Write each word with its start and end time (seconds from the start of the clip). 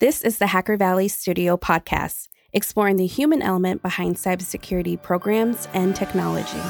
This 0.00 0.22
is 0.22 0.38
the 0.38 0.46
Hacker 0.46 0.76
Valley 0.76 1.08
Studio 1.08 1.56
podcast, 1.56 2.28
exploring 2.52 2.98
the 2.98 3.06
human 3.08 3.42
element 3.42 3.82
behind 3.82 4.14
cybersecurity 4.14 5.02
programs 5.02 5.66
and 5.74 5.96
technology. 5.96 6.60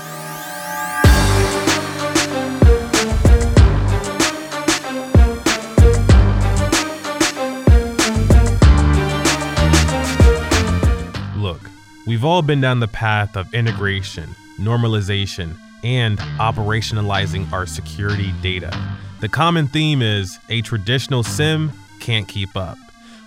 Look, 11.36 11.60
we've 12.06 12.24
all 12.24 12.40
been 12.40 12.62
down 12.62 12.80
the 12.80 12.88
path 12.90 13.36
of 13.36 13.52
integration, 13.52 14.34
normalization, 14.58 15.54
and 15.84 16.18
operationalizing 16.38 17.52
our 17.52 17.66
security 17.66 18.32
data. 18.40 18.74
The 19.20 19.28
common 19.28 19.68
theme 19.68 20.00
is 20.00 20.38
a 20.48 20.62
traditional 20.62 21.22
SIEM 21.22 21.72
can't 22.00 22.26
keep 22.26 22.56
up 22.56 22.78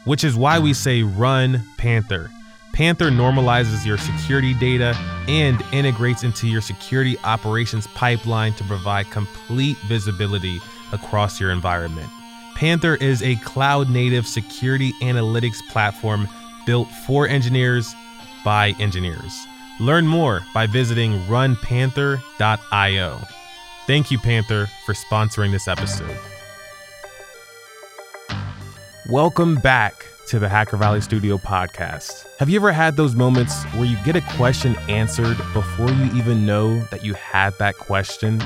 which 0.05 0.23
is 0.23 0.35
why 0.35 0.59
we 0.59 0.73
say 0.73 1.03
run 1.03 1.63
Panther. 1.77 2.29
Panther 2.73 3.09
normalizes 3.09 3.85
your 3.85 3.97
security 3.97 4.53
data 4.53 4.95
and 5.27 5.61
integrates 5.73 6.23
into 6.23 6.47
your 6.47 6.61
security 6.61 7.17
operations 7.23 7.87
pipeline 7.87 8.53
to 8.53 8.63
provide 8.63 9.09
complete 9.11 9.77
visibility 9.87 10.59
across 10.93 11.39
your 11.39 11.51
environment. 11.51 12.09
Panther 12.55 12.95
is 12.95 13.21
a 13.23 13.35
cloud 13.37 13.89
native 13.89 14.25
security 14.25 14.93
analytics 15.01 15.59
platform 15.69 16.27
built 16.65 16.87
for 17.05 17.27
engineers 17.27 17.93
by 18.45 18.73
engineers. 18.79 19.45
Learn 19.79 20.05
more 20.05 20.41
by 20.53 20.67
visiting 20.67 21.19
runpanther.io. 21.25 23.19
Thank 23.87 24.11
you, 24.11 24.19
Panther, 24.19 24.69
for 24.85 24.93
sponsoring 24.93 25.51
this 25.51 25.67
episode. 25.67 26.17
Welcome 29.09 29.55
back 29.55 30.05
to 30.27 30.37
the 30.37 30.47
Hacker 30.47 30.77
Valley 30.77 31.01
Studio 31.01 31.39
podcast. 31.39 32.27
Have 32.37 32.51
you 32.51 32.59
ever 32.59 32.71
had 32.71 32.95
those 32.95 33.15
moments 33.15 33.63
where 33.73 33.85
you 33.85 33.97
get 34.05 34.15
a 34.15 34.21
question 34.37 34.75
answered 34.87 35.37
before 35.53 35.89
you 35.89 36.05
even 36.13 36.45
know 36.45 36.79
that 36.91 37.03
you 37.03 37.15
had 37.15 37.57
that 37.57 37.75
question? 37.77 38.39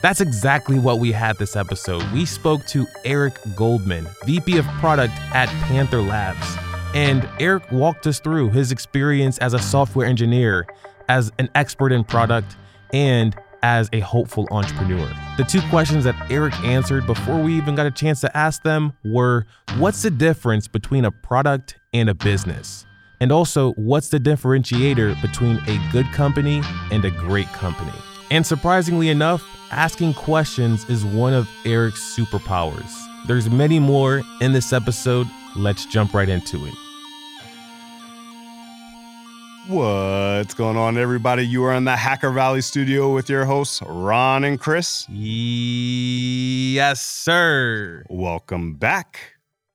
That's 0.00 0.22
exactly 0.22 0.78
what 0.78 0.98
we 0.98 1.12
had 1.12 1.36
this 1.36 1.56
episode. 1.56 2.02
We 2.10 2.24
spoke 2.24 2.64
to 2.68 2.86
Eric 3.04 3.34
Goldman, 3.54 4.08
VP 4.24 4.56
of 4.56 4.64
Product 4.80 5.12
at 5.34 5.50
Panther 5.66 6.00
Labs. 6.00 6.56
And 6.94 7.28
Eric 7.38 7.70
walked 7.70 8.06
us 8.06 8.18
through 8.18 8.48
his 8.50 8.72
experience 8.72 9.36
as 9.38 9.52
a 9.52 9.58
software 9.58 10.06
engineer, 10.06 10.66
as 11.10 11.30
an 11.38 11.50
expert 11.54 11.92
in 11.92 12.02
product, 12.02 12.56
and 12.94 13.36
as 13.62 13.88
a 13.92 14.00
hopeful 14.00 14.46
entrepreneur. 14.50 15.08
The 15.36 15.44
two 15.44 15.60
questions 15.68 16.04
that 16.04 16.14
Eric 16.30 16.54
answered 16.60 17.06
before 17.06 17.40
we 17.40 17.56
even 17.56 17.74
got 17.74 17.86
a 17.86 17.90
chance 17.90 18.20
to 18.22 18.36
ask 18.36 18.62
them 18.62 18.92
were 19.04 19.46
what's 19.76 20.02
the 20.02 20.10
difference 20.10 20.68
between 20.68 21.04
a 21.04 21.10
product 21.10 21.76
and 21.92 22.08
a 22.08 22.14
business? 22.14 22.86
And 23.20 23.32
also, 23.32 23.72
what's 23.72 24.10
the 24.10 24.20
differentiator 24.20 25.20
between 25.20 25.56
a 25.66 25.90
good 25.92 26.06
company 26.12 26.62
and 26.92 27.04
a 27.04 27.10
great 27.10 27.48
company? 27.48 27.92
And 28.30 28.46
surprisingly 28.46 29.08
enough, 29.08 29.44
asking 29.70 30.14
questions 30.14 30.88
is 30.88 31.04
one 31.04 31.34
of 31.34 31.48
Eric's 31.64 32.16
superpowers. 32.16 32.94
There's 33.26 33.50
many 33.50 33.78
more 33.78 34.22
in 34.40 34.52
this 34.52 34.72
episode. 34.72 35.26
Let's 35.56 35.84
jump 35.86 36.14
right 36.14 36.28
into 36.28 36.64
it. 36.66 36.74
What's 39.66 40.54
going 40.54 40.76
on, 40.78 40.96
everybody? 40.96 41.46
You 41.46 41.64
are 41.64 41.74
in 41.74 41.84
the 41.84 41.96
Hacker 41.96 42.30
Valley 42.30 42.62
studio 42.62 43.12
with 43.12 43.28
your 43.28 43.44
hosts, 43.44 43.82
Ron 43.84 44.44
and 44.44 44.58
Chris. 44.58 45.06
Yes, 45.10 47.02
sir. 47.04 48.04
Welcome 48.08 48.74
back 48.74 49.34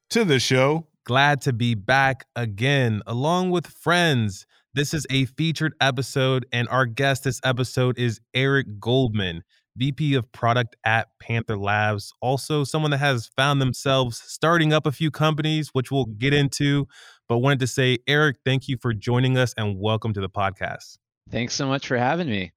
to 0.10 0.26
the 0.26 0.40
show. 0.40 0.88
Glad 1.06 1.42
to 1.42 1.54
be 1.54 1.76
back 1.76 2.26
again, 2.36 3.04
along 3.06 3.52
with 3.52 3.68
friends. 3.68 4.48
This 4.74 4.96
is 4.96 5.06
a 5.12 5.26
featured 5.26 5.74
episode, 5.80 6.48
and 6.52 6.68
our 6.70 6.88
guest 6.88 7.26
this 7.26 7.40
episode 7.44 8.00
is 8.00 8.20
Eric 8.34 8.80
Goldman, 8.80 9.44
VP 9.76 10.16
of 10.16 10.32
Product 10.32 10.76
at 10.86 11.08
Panther 11.20 11.58
Labs. 11.58 12.14
Also, 12.22 12.64
someone 12.64 12.92
that 12.92 12.98
has 12.98 13.30
found 13.36 13.62
themselves 13.62 14.22
starting 14.26 14.74
up 14.74 14.86
a 14.86 14.92
few 14.92 15.12
companies, 15.12 15.70
which 15.74 15.92
we'll 15.92 16.06
get 16.06 16.34
into 16.34 16.88
but 17.30 17.40
wanted 17.40 17.60
to 17.60 17.68
say, 17.68 18.00
Eric, 18.08 18.38
thank 18.46 18.68
you 18.68 18.78
for 18.78 18.94
joining 18.94 19.38
us 19.38 19.54
and 19.58 19.80
welcome 19.80 20.14
to 20.14 20.22
the 20.22 20.30
podcast. 20.30 20.98
Thanks 21.30 21.56
so 21.56 21.68
much 21.68 21.88
for 21.88 21.98
having 21.98 22.30
me. 22.30 22.52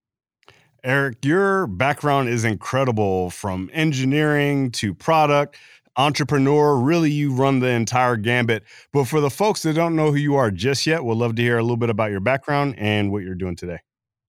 Eric, 0.84 1.24
your 1.24 1.66
background 1.66 2.28
is 2.28 2.44
incredible 2.44 3.30
from 3.30 3.70
engineering 3.72 4.70
to 4.72 4.94
product, 4.94 5.56
entrepreneur. 5.96 6.78
Really, 6.78 7.10
you 7.10 7.32
run 7.32 7.60
the 7.60 7.70
entire 7.70 8.16
gambit. 8.16 8.64
But 8.92 9.04
for 9.04 9.20
the 9.20 9.30
folks 9.30 9.62
that 9.62 9.74
don't 9.74 9.96
know 9.96 10.10
who 10.10 10.18
you 10.18 10.36
are 10.36 10.50
just 10.50 10.86
yet, 10.86 11.04
we'd 11.04 11.16
love 11.16 11.36
to 11.36 11.42
hear 11.42 11.58
a 11.58 11.62
little 11.62 11.76
bit 11.76 11.90
about 11.90 12.10
your 12.10 12.20
background 12.20 12.74
and 12.76 13.10
what 13.10 13.22
you're 13.22 13.34
doing 13.34 13.56
today. 13.56 13.78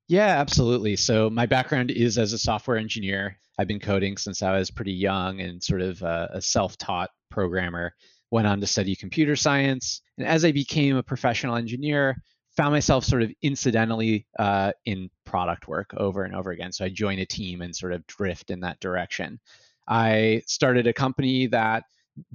Yeah, 0.07 0.39
absolutely. 0.39 0.95
So, 0.95 1.29
my 1.29 1.45
background 1.45 1.91
is 1.91 2.17
as 2.17 2.33
a 2.33 2.37
software 2.37 2.77
engineer. 2.77 3.37
I've 3.59 3.67
been 3.67 3.79
coding 3.79 4.17
since 4.17 4.41
I 4.41 4.57
was 4.57 4.71
pretty 4.71 4.93
young 4.93 5.41
and 5.41 5.61
sort 5.61 5.81
of 5.81 6.01
a, 6.01 6.29
a 6.33 6.41
self 6.41 6.77
taught 6.77 7.09
programmer 7.29 7.93
went 8.31 8.47
on 8.47 8.59
to 8.61 8.67
study 8.67 8.95
computer 8.95 9.35
science. 9.35 10.01
And 10.17 10.27
as 10.27 10.45
I 10.45 10.51
became 10.51 10.97
a 10.97 11.03
professional 11.03 11.55
engineer, 11.55 12.17
found 12.55 12.73
myself 12.73 13.05
sort 13.05 13.21
of 13.21 13.31
incidentally 13.41 14.25
uh, 14.37 14.71
in 14.85 15.09
product 15.25 15.67
work 15.67 15.93
over 15.95 16.23
and 16.23 16.35
over 16.35 16.51
again. 16.51 16.71
So 16.71 16.85
I 16.85 16.89
joined 16.89 17.21
a 17.21 17.25
team 17.25 17.61
and 17.61 17.75
sort 17.75 17.93
of 17.93 18.05
drift 18.07 18.49
in 18.49 18.61
that 18.61 18.79
direction. 18.79 19.39
I 19.87 20.41
started 20.47 20.87
a 20.87 20.93
company 20.93 21.47
that 21.47 21.83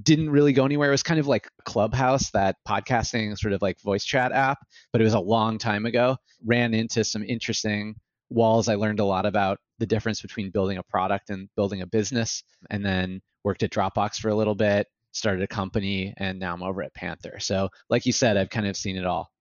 didn't 0.02 0.30
really 0.30 0.52
go 0.52 0.64
anywhere. 0.64 0.88
It 0.88 0.92
was 0.92 1.02
kind 1.02 1.20
of 1.20 1.26
like 1.26 1.48
Clubhouse, 1.64 2.30
that 2.30 2.56
podcasting 2.66 3.36
sort 3.38 3.54
of 3.54 3.62
like 3.62 3.80
voice 3.80 4.04
chat 4.04 4.32
app, 4.32 4.58
but 4.92 5.00
it 5.00 5.04
was 5.04 5.14
a 5.14 5.20
long 5.20 5.58
time 5.58 5.86
ago. 5.86 6.16
Ran 6.44 6.74
into 6.74 7.04
some 7.04 7.22
interesting 7.24 7.96
walls. 8.30 8.68
I 8.68 8.76
learned 8.76 9.00
a 9.00 9.04
lot 9.04 9.26
about 9.26 9.58
the 9.78 9.86
difference 9.86 10.22
between 10.22 10.50
building 10.50 10.78
a 10.78 10.82
product 10.82 11.30
and 11.30 11.48
building 11.56 11.82
a 11.82 11.86
business, 11.86 12.44
and 12.70 12.84
then 12.84 13.20
worked 13.44 13.62
at 13.62 13.70
Dropbox 13.70 14.20
for 14.20 14.28
a 14.28 14.34
little 14.34 14.54
bit, 14.54 14.86
started 15.12 15.42
a 15.42 15.48
company, 15.48 16.14
and 16.16 16.38
now 16.38 16.54
I'm 16.54 16.62
over 16.62 16.82
at 16.82 16.94
Panther. 16.94 17.40
So, 17.40 17.68
like 17.90 18.06
you 18.06 18.12
said, 18.12 18.36
I've 18.36 18.50
kind 18.50 18.66
of 18.66 18.76
seen 18.76 18.96
it 18.96 19.06
all. 19.06 19.31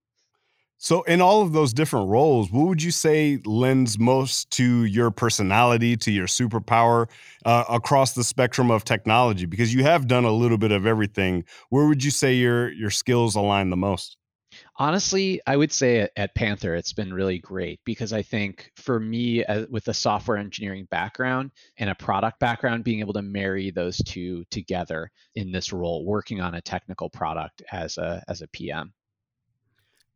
So, 0.84 1.04
in 1.04 1.22
all 1.22 1.44
of 1.44 1.54
those 1.54 1.74
different 1.74 2.10
roles, 2.10 2.52
what 2.52 2.68
would 2.68 2.82
you 2.82 2.90
say 2.90 3.40
lends 3.46 4.00
most 4.00 4.50
to 4.54 4.86
your 4.86 5.12
personality, 5.12 5.96
to 5.98 6.12
your 6.12 6.26
superpower 6.26 7.08
uh, 7.46 7.66
across 7.70 8.14
the 8.14 8.24
spectrum 8.24 8.72
of 8.72 8.84
technology? 8.84 9.46
Because 9.46 9.76
you 9.76 9.84
have 9.84 10.08
done 10.08 10.26
a 10.26 10.32
little 10.32 10.58
bit 10.58 10.72
of 10.72 10.88
everything. 10.88 11.46
Where 11.70 11.86
would 11.86 12.04
you 12.04 12.10
say 12.10 12.34
your 12.34 12.72
your 12.72 12.90
skills 12.90 13.36
align 13.36 13.70
the 13.70 13.78
most? 13.78 14.18
Honestly, 14.78 15.40
I 15.46 15.56
would 15.56 15.72
say 15.72 16.10
at, 16.18 16.34
Panther, 16.34 16.74
it's 16.74 16.94
been 16.94 17.14
really 17.14 17.38
great 17.38 17.80
because 17.86 18.12
I 18.12 18.24
think 18.24 18.72
for 18.76 19.00
me, 19.00 19.44
as, 19.46 19.68
with 19.68 19.88
a 19.88 19.94
software 19.94 20.38
engineering 20.38 20.88
background 20.90 21.52
and 21.78 21.92
a 21.92 21.96
product 21.96 22.40
background, 22.40 22.84
being 22.84 23.02
able 23.02 23.14
to 23.14 23.22
marry 23.22 23.70
those 23.70 23.98
two 23.98 24.44
together 24.50 25.12
in 25.36 25.52
this 25.52 25.72
role, 25.72 26.06
working 26.06 26.42
on 26.42 26.56
a 26.56 26.62
technical 26.62 27.08
product 27.08 27.62
as 27.72 28.00
a 28.00 28.24
as 28.28 28.42
a 28.42 28.48
PM. 28.48 28.92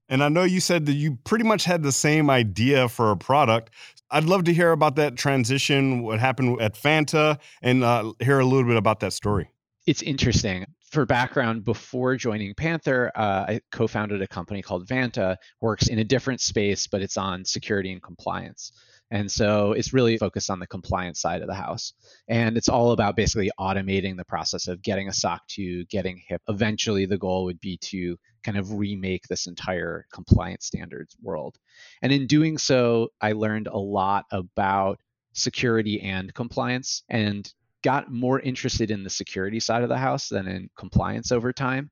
And 0.07 0.23
I 0.23 0.29
know 0.29 0.43
you 0.43 0.59
said 0.59 0.85
that 0.85 0.93
you 0.93 1.17
pretty 1.23 1.43
much 1.43 1.65
had 1.65 1.83
the 1.83 1.91
same 1.91 2.29
idea 2.29 2.87
for 2.89 3.11
a 3.11 3.17
product. 3.17 3.71
I'd 4.11 4.25
love 4.25 4.43
to 4.45 4.53
hear 4.53 4.71
about 4.71 4.95
that 4.97 5.15
transition, 5.17 6.03
what 6.03 6.19
happened 6.19 6.61
at 6.61 6.75
Vanta, 6.75 7.39
and 7.61 7.83
uh, 7.83 8.13
hear 8.19 8.39
a 8.39 8.45
little 8.45 8.67
bit 8.67 8.77
about 8.77 8.99
that 8.99 9.13
story. 9.13 9.49
It's 9.87 10.01
interesting 10.01 10.65
for 10.95 11.05
background, 11.05 11.65
before 11.65 12.15
joining 12.15 12.53
Panther, 12.55 13.11
uh, 13.15 13.45
I 13.49 13.61
co-founded 13.71 14.21
a 14.21 14.27
company 14.27 14.61
called 14.61 14.87
Vanta. 14.87 15.35
Works 15.59 15.87
in 15.87 15.99
a 15.99 16.05
different 16.05 16.39
space, 16.39 16.87
but 16.87 17.01
it's 17.01 17.17
on 17.17 17.43
security 17.43 17.91
and 17.91 18.01
compliance. 18.01 18.71
And 19.11 19.29
so 19.29 19.73
it's 19.73 19.93
really 19.93 20.17
focused 20.17 20.49
on 20.49 20.59
the 20.59 20.67
compliance 20.67 21.19
side 21.19 21.41
of 21.41 21.47
the 21.47 21.53
house. 21.53 21.93
And 22.29 22.57
it's 22.57 22.69
all 22.69 22.91
about 22.91 23.17
basically 23.17 23.51
automating 23.59 24.15
the 24.15 24.25
process 24.25 24.67
of 24.67 24.81
getting 24.81 25.09
a 25.09 25.13
SOC 25.13 25.45
2, 25.47 25.85
getting 25.85 26.21
HIPAA. 26.31 26.39
Eventually, 26.47 27.05
the 27.05 27.17
goal 27.17 27.43
would 27.43 27.59
be 27.59 27.77
to 27.77 28.17
kind 28.45 28.57
of 28.57 28.71
remake 28.73 29.27
this 29.27 29.47
entire 29.47 30.05
compliance 30.13 30.65
standards 30.65 31.17
world. 31.21 31.57
And 32.01 32.11
in 32.11 32.27
doing 32.27 32.57
so, 32.57 33.09
I 33.19 33.31
learned 33.31 33.67
a 33.67 33.77
lot 33.77 34.25
about 34.31 34.99
security 35.33 35.99
and 36.01 36.33
compliance. 36.33 37.03
And 37.09 37.51
got 37.85 38.11
more 38.11 38.39
interested 38.39 38.89
in 38.89 39.03
the 39.03 39.09
security 39.11 39.59
side 39.59 39.83
of 39.83 39.89
the 39.89 39.97
house 39.97 40.27
than 40.27 40.47
in 40.47 40.67
compliance 40.75 41.31
over 41.31 41.53
time. 41.53 41.91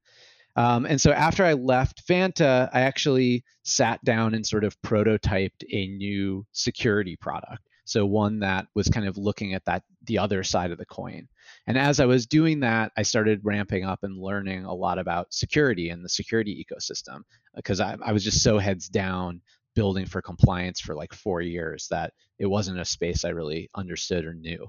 Um, 0.56 0.88
and 0.88 1.00
so 1.00 1.12
after 1.12 1.46
I 1.46 1.54
left 1.54 2.08
Vanta, 2.08 2.68
I 2.74 2.82
actually 2.82 3.44
sat 3.62 4.04
down 4.04 4.34
and 4.34 4.46
sort 4.46 4.64
of 4.64 4.76
prototyped 4.82 5.64
a 5.72 5.88
new 5.88 6.48
security 6.52 7.16
product. 7.16 7.62
So 7.86 8.06
one 8.06 8.40
that 8.40 8.68
was 8.76 8.88
kind 8.88 9.08
of 9.08 9.18
looking 9.18 9.54
at 9.54 9.66
that 9.66 9.84
the 10.06 10.20
other 10.20 10.44
side 10.44 10.72
of 10.72 10.78
the 10.78 10.86
coin. 10.86 11.28
And 11.68 11.78
as 11.78 12.00
I 12.00 12.06
was 12.06 12.26
doing 12.26 12.62
that, 12.62 12.92
I 12.98 13.04
started 13.04 13.42
ramping 13.44 13.84
up 13.84 14.04
and 14.04 14.18
learning 14.18 14.66
a 14.66 14.74
lot 14.74 15.00
about 15.00 15.34
security 15.34 15.90
and 15.90 16.04
the 16.04 16.10
security 16.10 16.66
ecosystem 16.66 17.22
because 17.56 17.80
I, 17.80 17.98
I 18.04 18.12
was 18.12 18.24
just 18.24 18.42
so 18.42 18.58
heads 18.58 18.88
down 18.88 19.42
building 19.76 20.06
for 20.06 20.22
compliance 20.22 20.80
for 20.80 20.96
like 20.96 21.14
four 21.14 21.42
years 21.42 21.88
that 21.90 22.14
it 22.40 22.46
wasn't 22.46 22.80
a 22.80 22.86
space 22.86 23.26
I 23.26 23.30
really 23.30 23.70
understood 23.76 24.26
or 24.26 24.34
knew. 24.34 24.68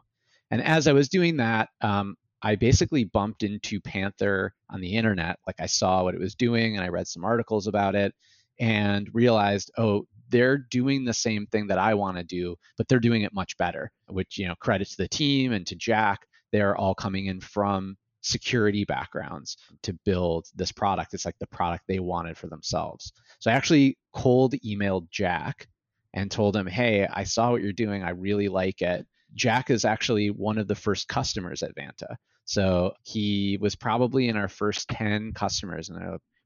And 0.50 0.62
as 0.62 0.86
I 0.86 0.92
was 0.92 1.08
doing 1.08 1.38
that, 1.38 1.68
um, 1.80 2.16
I 2.42 2.56
basically 2.56 3.04
bumped 3.04 3.42
into 3.42 3.80
Panther 3.80 4.54
on 4.68 4.80
the 4.80 4.94
internet. 4.94 5.38
Like 5.46 5.60
I 5.60 5.66
saw 5.66 6.02
what 6.02 6.14
it 6.14 6.20
was 6.20 6.34
doing 6.34 6.76
and 6.76 6.84
I 6.84 6.88
read 6.88 7.08
some 7.08 7.24
articles 7.24 7.66
about 7.66 7.94
it 7.94 8.14
and 8.60 9.08
realized, 9.12 9.70
oh, 9.78 10.06
they're 10.34 10.58
doing 10.58 11.04
the 11.04 11.14
same 11.14 11.46
thing 11.46 11.68
that 11.68 11.78
I 11.78 11.94
want 11.94 12.16
to 12.16 12.24
do, 12.24 12.56
but 12.76 12.88
they're 12.88 12.98
doing 12.98 13.22
it 13.22 13.32
much 13.32 13.56
better, 13.56 13.92
which, 14.08 14.36
you 14.36 14.48
know, 14.48 14.56
credit 14.56 14.88
to 14.88 14.96
the 14.96 15.06
team 15.06 15.52
and 15.52 15.64
to 15.68 15.76
Jack. 15.76 16.26
They're 16.50 16.76
all 16.76 16.92
coming 16.92 17.26
in 17.26 17.40
from 17.40 17.96
security 18.20 18.84
backgrounds 18.84 19.56
to 19.84 19.92
build 20.04 20.46
this 20.56 20.72
product. 20.72 21.14
It's 21.14 21.24
like 21.24 21.38
the 21.38 21.46
product 21.46 21.84
they 21.86 22.00
wanted 22.00 22.36
for 22.36 22.48
themselves. 22.48 23.12
So 23.38 23.48
I 23.48 23.54
actually 23.54 23.96
cold 24.12 24.54
emailed 24.66 25.08
Jack 25.08 25.68
and 26.12 26.32
told 26.32 26.56
him, 26.56 26.66
hey, 26.66 27.06
I 27.08 27.22
saw 27.22 27.52
what 27.52 27.62
you're 27.62 27.72
doing. 27.72 28.02
I 28.02 28.10
really 28.10 28.48
like 28.48 28.82
it. 28.82 29.06
Jack 29.36 29.70
is 29.70 29.84
actually 29.84 30.30
one 30.32 30.58
of 30.58 30.66
the 30.66 30.74
first 30.74 31.06
customers 31.06 31.62
at 31.62 31.76
Vanta. 31.76 32.16
So 32.44 32.94
he 33.04 33.56
was 33.60 33.76
probably 33.76 34.26
in 34.26 34.36
our 34.36 34.48
first 34.48 34.88
10 34.88 35.30
customers, 35.32 35.90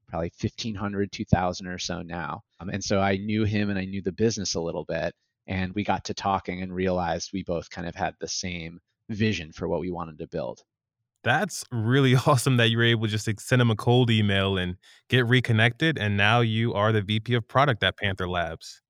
probably 0.09 0.31
1,500, 0.41 1.11
2,000 1.11 1.67
or 1.67 1.77
so 1.77 2.01
now. 2.01 2.41
Um, 2.59 2.69
and 2.69 2.83
so 2.83 2.99
I 2.99 3.17
knew 3.17 3.43
him 3.43 3.69
and 3.69 3.79
I 3.79 3.85
knew 3.85 4.01
the 4.01 4.11
business 4.11 4.55
a 4.55 4.61
little 4.61 4.85
bit. 4.85 5.13
And 5.47 5.73
we 5.73 5.83
got 5.83 6.03
to 6.05 6.13
talking 6.13 6.61
and 6.61 6.73
realized 6.73 7.31
we 7.33 7.43
both 7.43 7.69
kind 7.69 7.87
of 7.87 7.95
had 7.95 8.15
the 8.19 8.27
same 8.27 8.79
vision 9.09 9.51
for 9.51 9.67
what 9.67 9.79
we 9.79 9.89
wanted 9.89 10.19
to 10.19 10.27
build. 10.27 10.61
That's 11.23 11.65
really 11.71 12.15
awesome 12.27 12.57
that 12.57 12.69
you 12.69 12.77
were 12.77 12.83
able 12.83 13.07
to 13.07 13.11
just 13.11 13.29
send 13.39 13.61
him 13.61 13.71
a 13.71 13.75
cold 13.75 14.09
email 14.09 14.57
and 14.57 14.75
get 15.09 15.27
reconnected. 15.27 15.97
And 15.97 16.17
now 16.17 16.41
you 16.41 16.73
are 16.73 16.91
the 16.91 17.01
VP 17.01 17.33
of 17.33 17.47
product 17.47 17.83
at 17.83 17.97
Panther 17.97 18.29
Labs. 18.29 18.81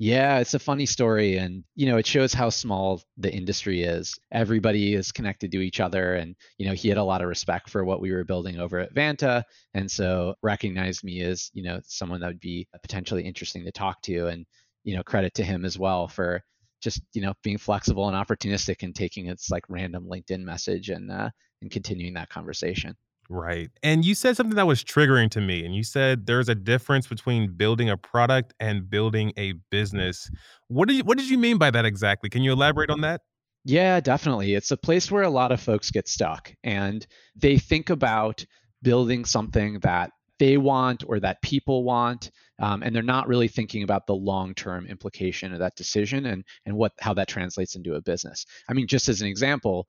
Yeah, 0.00 0.38
it's 0.38 0.54
a 0.54 0.60
funny 0.60 0.86
story. 0.86 1.38
And, 1.38 1.64
you 1.74 1.86
know, 1.86 1.96
it 1.96 2.06
shows 2.06 2.32
how 2.32 2.50
small 2.50 3.02
the 3.16 3.32
industry 3.34 3.82
is. 3.82 4.16
Everybody 4.30 4.94
is 4.94 5.10
connected 5.10 5.50
to 5.52 5.60
each 5.60 5.80
other. 5.80 6.14
And, 6.14 6.36
you 6.56 6.66
know, 6.66 6.72
he 6.74 6.88
had 6.88 6.98
a 6.98 7.04
lot 7.04 7.20
of 7.20 7.28
respect 7.28 7.68
for 7.68 7.84
what 7.84 8.00
we 8.00 8.12
were 8.12 8.24
building 8.24 8.60
over 8.60 8.78
at 8.78 8.94
Vanta. 8.94 9.42
And 9.74 9.90
so 9.90 10.36
recognized 10.42 11.02
me 11.02 11.20
as, 11.22 11.50
you 11.52 11.64
know, 11.64 11.80
someone 11.84 12.20
that 12.20 12.28
would 12.28 12.38
be 12.40 12.68
potentially 12.80 13.24
interesting 13.24 13.64
to 13.64 13.72
talk 13.72 14.00
to. 14.02 14.28
And, 14.28 14.46
you 14.84 14.94
know, 14.94 15.02
credit 15.02 15.34
to 15.34 15.44
him 15.44 15.64
as 15.64 15.76
well 15.78 16.06
for 16.06 16.42
just, 16.80 17.02
you 17.12 17.20
know, 17.22 17.34
being 17.42 17.58
flexible 17.58 18.08
and 18.08 18.16
opportunistic 18.16 18.84
and 18.84 18.94
taking 18.94 19.26
its 19.26 19.50
like 19.50 19.64
random 19.68 20.04
LinkedIn 20.08 20.42
message 20.44 20.90
and, 20.90 21.10
uh, 21.10 21.30
and 21.60 21.72
continuing 21.72 22.14
that 22.14 22.28
conversation. 22.30 22.94
Right. 23.30 23.70
And 23.82 24.04
you 24.04 24.14
said 24.14 24.36
something 24.36 24.56
that 24.56 24.66
was 24.66 24.82
triggering 24.82 25.30
to 25.32 25.40
me. 25.40 25.64
And 25.64 25.74
you 25.74 25.82
said 25.82 26.26
there's 26.26 26.48
a 26.48 26.54
difference 26.54 27.06
between 27.06 27.52
building 27.52 27.90
a 27.90 27.96
product 27.96 28.54
and 28.58 28.88
building 28.88 29.32
a 29.36 29.52
business. 29.70 30.30
What 30.68 30.88
did 30.88 30.96
you, 30.96 31.04
what 31.04 31.18
did 31.18 31.28
you 31.28 31.36
mean 31.36 31.58
by 31.58 31.70
that 31.70 31.84
exactly? 31.84 32.30
Can 32.30 32.42
you 32.42 32.52
elaborate 32.52 32.88
on 32.88 33.02
that? 33.02 33.20
Yeah, 33.64 34.00
definitely. 34.00 34.54
It's 34.54 34.70
a 34.70 34.78
place 34.78 35.10
where 35.10 35.24
a 35.24 35.30
lot 35.30 35.52
of 35.52 35.60
folks 35.60 35.90
get 35.90 36.08
stuck 36.08 36.54
and 36.64 37.06
they 37.36 37.58
think 37.58 37.90
about 37.90 38.46
building 38.82 39.26
something 39.26 39.80
that 39.80 40.10
they 40.38 40.56
want 40.56 41.04
or 41.06 41.20
that 41.20 41.42
people 41.42 41.84
want 41.84 42.30
um, 42.60 42.82
and 42.82 42.94
they're 42.94 43.02
not 43.02 43.28
really 43.28 43.48
thinking 43.48 43.82
about 43.82 44.06
the 44.06 44.14
long-term 44.14 44.86
implication 44.86 45.52
of 45.52 45.58
that 45.58 45.74
decision 45.76 46.26
and 46.26 46.44
and 46.64 46.76
what 46.76 46.92
how 47.00 47.12
that 47.12 47.28
translates 47.28 47.74
into 47.74 47.94
a 47.94 48.00
business 48.00 48.46
i 48.68 48.72
mean 48.72 48.86
just 48.86 49.08
as 49.08 49.20
an 49.20 49.26
example 49.26 49.88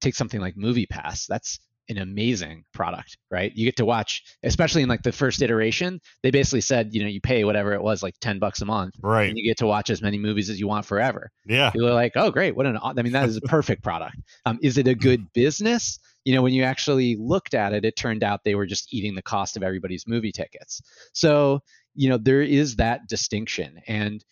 take 0.00 0.14
something 0.14 0.40
like 0.40 0.54
MoviePass 0.54 1.26
that's 1.26 1.58
an 1.90 1.98
amazing 1.98 2.64
product, 2.72 3.18
right? 3.30 3.52
You 3.54 3.64
get 3.64 3.76
to 3.76 3.84
watch, 3.84 4.22
especially 4.42 4.82
in 4.82 4.88
like 4.88 5.02
the 5.02 5.12
first 5.12 5.42
iteration, 5.42 6.00
they 6.22 6.30
basically 6.30 6.60
said, 6.60 6.94
you 6.94 7.02
know, 7.02 7.08
you 7.08 7.20
pay 7.20 7.44
whatever 7.44 7.72
it 7.72 7.82
was, 7.82 8.02
like 8.02 8.14
10 8.20 8.38
bucks 8.38 8.60
a 8.62 8.64
month. 8.64 8.94
Right. 9.02 9.28
And 9.28 9.36
you 9.36 9.48
get 9.48 9.58
to 9.58 9.66
watch 9.66 9.90
as 9.90 10.00
many 10.00 10.18
movies 10.18 10.48
as 10.48 10.60
you 10.60 10.68
want 10.68 10.86
forever. 10.86 11.30
Yeah. 11.46 11.72
Are 11.76 11.92
like, 11.92 12.12
oh, 12.16 12.30
great. 12.30 12.56
What 12.56 12.66
an, 12.66 12.78
I 12.82 12.92
mean, 13.02 13.12
that 13.12 13.28
is 13.28 13.36
a 13.36 13.42
perfect 13.42 13.82
product. 13.82 14.16
Um, 14.46 14.58
is 14.62 14.78
it 14.78 14.86
a 14.86 14.94
good 15.10 15.32
business? 15.32 15.98
You 16.24 16.34
know, 16.34 16.42
when 16.42 16.52
you 16.52 16.62
actually 16.62 17.16
looked 17.18 17.54
at 17.54 17.72
it, 17.72 17.84
it 17.84 17.96
turned 17.96 18.22
out 18.22 18.44
they 18.44 18.54
were 18.54 18.66
just 18.66 18.92
eating 18.92 19.14
the 19.14 19.22
cost 19.22 19.56
of 19.56 19.62
everybody's 19.62 20.06
movie 20.06 20.32
tickets. 20.32 20.80
So, 21.12 21.60
you 21.94 22.08
know, 22.08 22.18
there 22.18 22.42
is 22.42 22.76
that 22.76 23.08
distinction. 23.08 23.80
And 23.86 24.24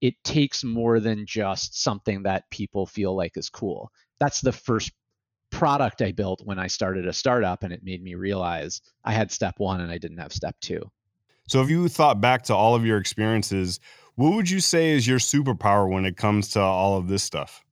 it 0.00 0.14
takes 0.24 0.62
more 0.62 1.00
than 1.00 1.24
just 1.26 1.82
something 1.82 2.24
that 2.24 2.50
people 2.50 2.86
feel 2.86 3.16
like 3.16 3.36
is 3.36 3.48
cool. 3.48 3.90
That's 4.20 4.40
the 4.40 4.52
first 4.52 4.92
product 5.56 6.02
I 6.02 6.12
built 6.12 6.42
when 6.44 6.58
I 6.58 6.66
started 6.66 7.06
a 7.06 7.12
startup, 7.12 7.62
and 7.62 7.72
it 7.72 7.82
made 7.82 8.02
me 8.02 8.14
realize 8.14 8.82
I 9.04 9.12
had 9.12 9.32
step 9.32 9.54
one 9.56 9.80
and 9.80 9.90
I 9.90 9.96
didn't 9.96 10.18
have 10.18 10.32
step 10.32 10.54
two. 10.60 10.82
So, 11.48 11.62
if 11.62 11.70
you 11.70 11.88
thought 11.88 12.20
back 12.20 12.42
to 12.44 12.54
all 12.54 12.74
of 12.74 12.84
your 12.84 12.98
experiences, 12.98 13.80
what 14.16 14.34
would 14.34 14.50
you 14.50 14.60
say 14.60 14.90
is 14.90 15.06
your 15.06 15.18
superpower 15.18 15.90
when 15.90 16.04
it 16.04 16.16
comes 16.16 16.48
to 16.50 16.60
all 16.60 16.98
of 16.98 17.08
this 17.08 17.22
stuff? 17.22 17.64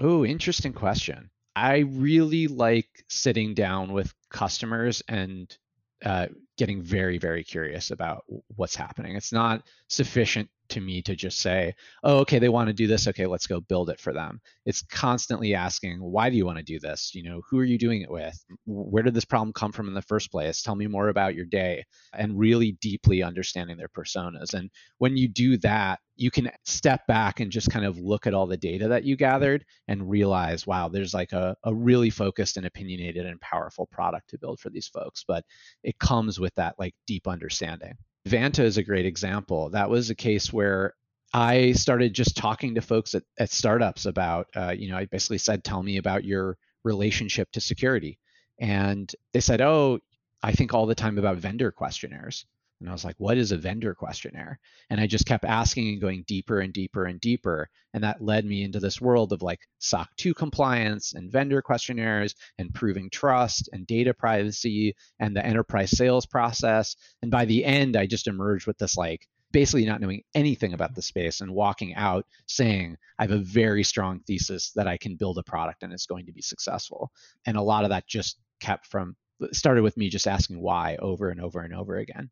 Oh, 0.00 0.24
interesting 0.24 0.72
question. 0.72 1.30
I 1.54 1.78
really 1.78 2.48
like 2.48 3.04
sitting 3.08 3.54
down 3.54 3.92
with 3.92 4.12
customers 4.30 5.02
and 5.06 5.56
uh, 6.04 6.28
getting 6.60 6.82
very, 6.82 7.16
very 7.16 7.42
curious 7.42 7.90
about 7.90 8.22
what's 8.54 8.76
happening. 8.76 9.16
It's 9.16 9.32
not 9.32 9.62
sufficient 9.88 10.50
to 10.68 10.80
me 10.80 11.00
to 11.00 11.16
just 11.16 11.38
say, 11.38 11.74
oh, 12.04 12.18
okay, 12.18 12.38
they 12.38 12.50
want 12.50 12.68
to 12.68 12.74
do 12.74 12.86
this. 12.86 13.08
Okay, 13.08 13.26
let's 13.26 13.46
go 13.46 13.60
build 13.60 13.88
it 13.88 13.98
for 13.98 14.12
them. 14.12 14.42
It's 14.66 14.82
constantly 14.82 15.54
asking, 15.54 15.98
why 16.00 16.28
do 16.28 16.36
you 16.36 16.44
want 16.44 16.58
to 16.58 16.64
do 16.64 16.78
this? 16.78 17.12
You 17.14 17.22
know, 17.22 17.40
who 17.48 17.58
are 17.58 17.64
you 17.64 17.78
doing 17.78 18.02
it 18.02 18.10
with? 18.10 18.38
Where 18.66 19.02
did 19.02 19.14
this 19.14 19.24
problem 19.24 19.54
come 19.54 19.72
from 19.72 19.88
in 19.88 19.94
the 19.94 20.02
first 20.02 20.30
place? 20.30 20.60
Tell 20.60 20.76
me 20.76 20.86
more 20.86 21.08
about 21.08 21.34
your 21.34 21.46
day 21.46 21.84
and 22.12 22.38
really 22.38 22.72
deeply 22.80 23.22
understanding 23.22 23.78
their 23.78 23.88
personas. 23.88 24.52
And 24.52 24.70
when 24.98 25.16
you 25.16 25.28
do 25.28 25.56
that, 25.58 25.98
you 26.16 26.30
can 26.30 26.50
step 26.66 27.06
back 27.06 27.40
and 27.40 27.50
just 27.50 27.70
kind 27.70 27.86
of 27.86 27.98
look 27.98 28.26
at 28.26 28.34
all 28.34 28.46
the 28.46 28.56
data 28.56 28.88
that 28.88 29.04
you 29.04 29.16
gathered 29.16 29.64
and 29.88 30.10
realize, 30.10 30.66
wow, 30.66 30.86
there's 30.86 31.14
like 31.14 31.32
a, 31.32 31.56
a 31.64 31.74
really 31.74 32.10
focused 32.10 32.58
and 32.58 32.66
opinionated 32.66 33.24
and 33.24 33.40
powerful 33.40 33.86
product 33.86 34.28
to 34.28 34.38
build 34.38 34.60
for 34.60 34.68
these 34.68 34.86
folks. 34.86 35.24
But 35.26 35.44
it 35.82 35.98
comes 35.98 36.38
with 36.38 36.49
that 36.56 36.78
like 36.78 36.94
deep 37.06 37.26
understanding. 37.28 37.94
Vanta 38.28 38.64
is 38.64 38.76
a 38.76 38.82
great 38.82 39.06
example. 39.06 39.70
That 39.70 39.90
was 39.90 40.10
a 40.10 40.14
case 40.14 40.52
where 40.52 40.94
I 41.32 41.72
started 41.72 42.12
just 42.12 42.36
talking 42.36 42.74
to 42.74 42.80
folks 42.80 43.14
at, 43.14 43.22
at 43.38 43.50
startups 43.50 44.06
about, 44.06 44.48
uh, 44.54 44.74
you 44.76 44.90
know, 44.90 44.96
I 44.96 45.06
basically 45.06 45.38
said, 45.38 45.62
tell 45.62 45.82
me 45.82 45.96
about 45.96 46.24
your 46.24 46.58
relationship 46.84 47.50
to 47.52 47.60
security. 47.60 48.18
And 48.60 49.10
they 49.32 49.40
said, 49.40 49.60
oh, 49.60 50.00
I 50.42 50.52
think 50.52 50.74
all 50.74 50.86
the 50.86 50.94
time 50.94 51.18
about 51.18 51.38
vendor 51.38 51.70
questionnaires. 51.70 52.46
And 52.80 52.88
I 52.88 52.92
was 52.92 53.04
like, 53.04 53.16
what 53.18 53.36
is 53.36 53.52
a 53.52 53.58
vendor 53.58 53.94
questionnaire? 53.94 54.58
And 54.88 55.00
I 55.00 55.06
just 55.06 55.26
kept 55.26 55.44
asking 55.44 55.88
and 55.88 56.00
going 56.00 56.24
deeper 56.26 56.60
and 56.60 56.72
deeper 56.72 57.04
and 57.04 57.20
deeper. 57.20 57.68
And 57.92 58.02
that 58.04 58.22
led 58.22 58.46
me 58.46 58.62
into 58.62 58.80
this 58.80 59.00
world 59.00 59.32
of 59.32 59.42
like 59.42 59.60
SOC 59.80 60.08
2 60.16 60.34
compliance 60.34 61.12
and 61.14 61.30
vendor 61.30 61.60
questionnaires 61.60 62.34
and 62.58 62.72
proving 62.72 63.10
trust 63.10 63.68
and 63.72 63.86
data 63.86 64.14
privacy 64.14 64.94
and 65.18 65.36
the 65.36 65.44
enterprise 65.44 65.90
sales 65.90 66.24
process. 66.24 66.96
And 67.20 67.30
by 67.30 67.44
the 67.44 67.64
end, 67.64 67.96
I 67.96 68.06
just 68.06 68.26
emerged 68.26 68.66
with 68.66 68.78
this 68.78 68.96
like 68.96 69.26
basically 69.52 69.84
not 69.84 70.00
knowing 70.00 70.22
anything 70.34 70.72
about 70.72 70.94
the 70.94 71.02
space 71.02 71.40
and 71.40 71.52
walking 71.52 71.94
out 71.94 72.24
saying, 72.46 72.96
I 73.18 73.24
have 73.24 73.32
a 73.32 73.38
very 73.38 73.84
strong 73.84 74.20
thesis 74.20 74.70
that 74.76 74.86
I 74.86 74.96
can 74.96 75.16
build 75.16 75.38
a 75.38 75.42
product 75.42 75.82
and 75.82 75.92
it's 75.92 76.06
going 76.06 76.26
to 76.26 76.32
be 76.32 76.42
successful. 76.42 77.10
And 77.46 77.56
a 77.56 77.62
lot 77.62 77.84
of 77.84 77.90
that 77.90 78.08
just 78.08 78.38
kept 78.60 78.86
from 78.86 79.16
started 79.52 79.82
with 79.82 79.96
me 79.96 80.10
just 80.10 80.28
asking 80.28 80.60
why 80.60 80.96
over 80.96 81.30
and 81.30 81.40
over 81.40 81.60
and 81.60 81.74
over 81.74 81.96
again. 81.96 82.30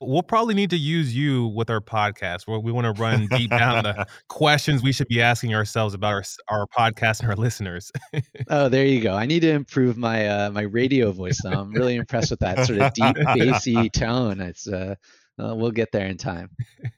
We'll 0.00 0.22
probably 0.22 0.54
need 0.54 0.70
to 0.70 0.76
use 0.76 1.16
you 1.16 1.46
with 1.48 1.70
our 1.70 1.80
podcast 1.80 2.46
where 2.46 2.58
we 2.58 2.70
want 2.70 2.84
to 2.84 3.00
run 3.00 3.28
deep 3.28 3.50
down 3.50 3.84
the 3.84 4.06
questions 4.28 4.82
we 4.82 4.92
should 4.92 5.08
be 5.08 5.22
asking 5.22 5.54
ourselves 5.54 5.94
about 5.94 6.12
our, 6.12 6.24
our 6.48 6.66
podcast 6.66 7.20
and 7.20 7.30
our 7.30 7.36
listeners. 7.36 7.90
oh, 8.50 8.68
there 8.68 8.84
you 8.84 9.00
go. 9.00 9.14
I 9.14 9.24
need 9.24 9.40
to 9.40 9.50
improve 9.50 9.96
my 9.96 10.26
uh, 10.26 10.50
my 10.50 10.62
radio 10.62 11.12
voice 11.12 11.40
though. 11.42 11.50
I'm 11.50 11.72
really 11.72 11.96
impressed 11.96 12.30
with 12.30 12.40
that 12.40 12.66
sort 12.66 12.80
of 12.80 12.92
deep 12.92 13.14
bassy 13.14 13.88
tone. 13.88 14.40
It's 14.40 14.68
uh, 14.68 14.96
uh, 15.38 15.54
we'll 15.54 15.70
get 15.70 15.92
there 15.92 16.06
in 16.06 16.18
time. 16.18 16.50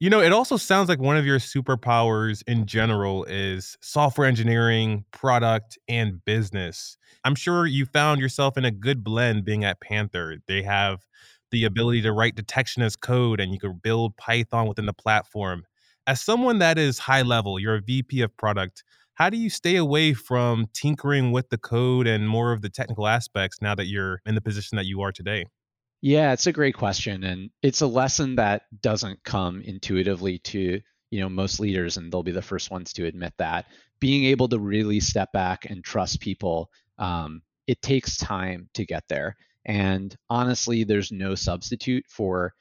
You 0.00 0.10
know, 0.10 0.20
it 0.20 0.32
also 0.32 0.56
sounds 0.56 0.88
like 0.88 0.98
one 0.98 1.16
of 1.16 1.24
your 1.24 1.38
superpowers 1.38 2.42
in 2.46 2.66
general 2.66 3.24
is 3.24 3.78
software 3.80 4.26
engineering, 4.26 5.04
product, 5.12 5.78
and 5.88 6.22
business. 6.24 6.98
I'm 7.24 7.36
sure 7.36 7.64
you 7.64 7.86
found 7.86 8.20
yourself 8.20 8.58
in 8.58 8.64
a 8.64 8.70
good 8.70 9.04
blend 9.04 9.44
being 9.44 9.64
at 9.64 9.80
Panther. 9.80 10.38
They 10.46 10.62
have 10.62 11.06
the 11.54 11.64
ability 11.64 12.02
to 12.02 12.12
write 12.12 12.34
detection 12.34 12.82
as 12.82 12.96
code 12.96 13.40
and 13.40 13.52
you 13.52 13.58
can 13.58 13.80
build 13.82 14.16
Python 14.16 14.66
within 14.66 14.86
the 14.86 14.92
platform. 14.92 15.64
As 16.06 16.20
someone 16.20 16.58
that 16.58 16.78
is 16.78 16.98
high 16.98 17.22
level, 17.22 17.58
you're 17.58 17.76
a 17.76 17.80
VP 17.80 18.20
of 18.22 18.36
product, 18.36 18.82
how 19.14 19.30
do 19.30 19.36
you 19.36 19.48
stay 19.48 19.76
away 19.76 20.12
from 20.12 20.66
tinkering 20.74 21.30
with 21.30 21.48
the 21.48 21.56
code 21.56 22.08
and 22.08 22.28
more 22.28 22.52
of 22.52 22.60
the 22.60 22.68
technical 22.68 23.06
aspects 23.06 23.62
now 23.62 23.74
that 23.76 23.86
you're 23.86 24.20
in 24.26 24.34
the 24.34 24.40
position 24.40 24.76
that 24.76 24.86
you 24.86 25.00
are 25.02 25.12
today? 25.12 25.46
Yeah, 26.02 26.32
it's 26.32 26.48
a 26.48 26.52
great 26.52 26.74
question 26.74 27.22
and 27.22 27.50
it's 27.62 27.80
a 27.80 27.86
lesson 27.86 28.34
that 28.34 28.62
doesn't 28.82 29.22
come 29.22 29.62
intuitively 29.62 30.38
to, 30.38 30.80
you 31.10 31.20
know, 31.20 31.28
most 31.28 31.60
leaders 31.60 31.96
and 31.96 32.12
they'll 32.12 32.24
be 32.24 32.32
the 32.32 32.42
first 32.42 32.72
ones 32.72 32.92
to 32.94 33.06
admit 33.06 33.32
that. 33.38 33.66
Being 34.00 34.24
able 34.24 34.48
to 34.48 34.58
really 34.58 35.00
step 35.00 35.32
back 35.32 35.64
and 35.70 35.82
trust 35.82 36.20
people 36.20 36.68
um, 36.98 37.42
it 37.66 37.80
takes 37.82 38.16
time 38.16 38.68
to 38.74 38.84
get 38.84 39.04
there. 39.08 39.36
And 39.64 40.14
honestly, 40.28 40.84
there's 40.84 41.12
no 41.12 41.34
substitute 41.34 42.04
for, 42.08 42.52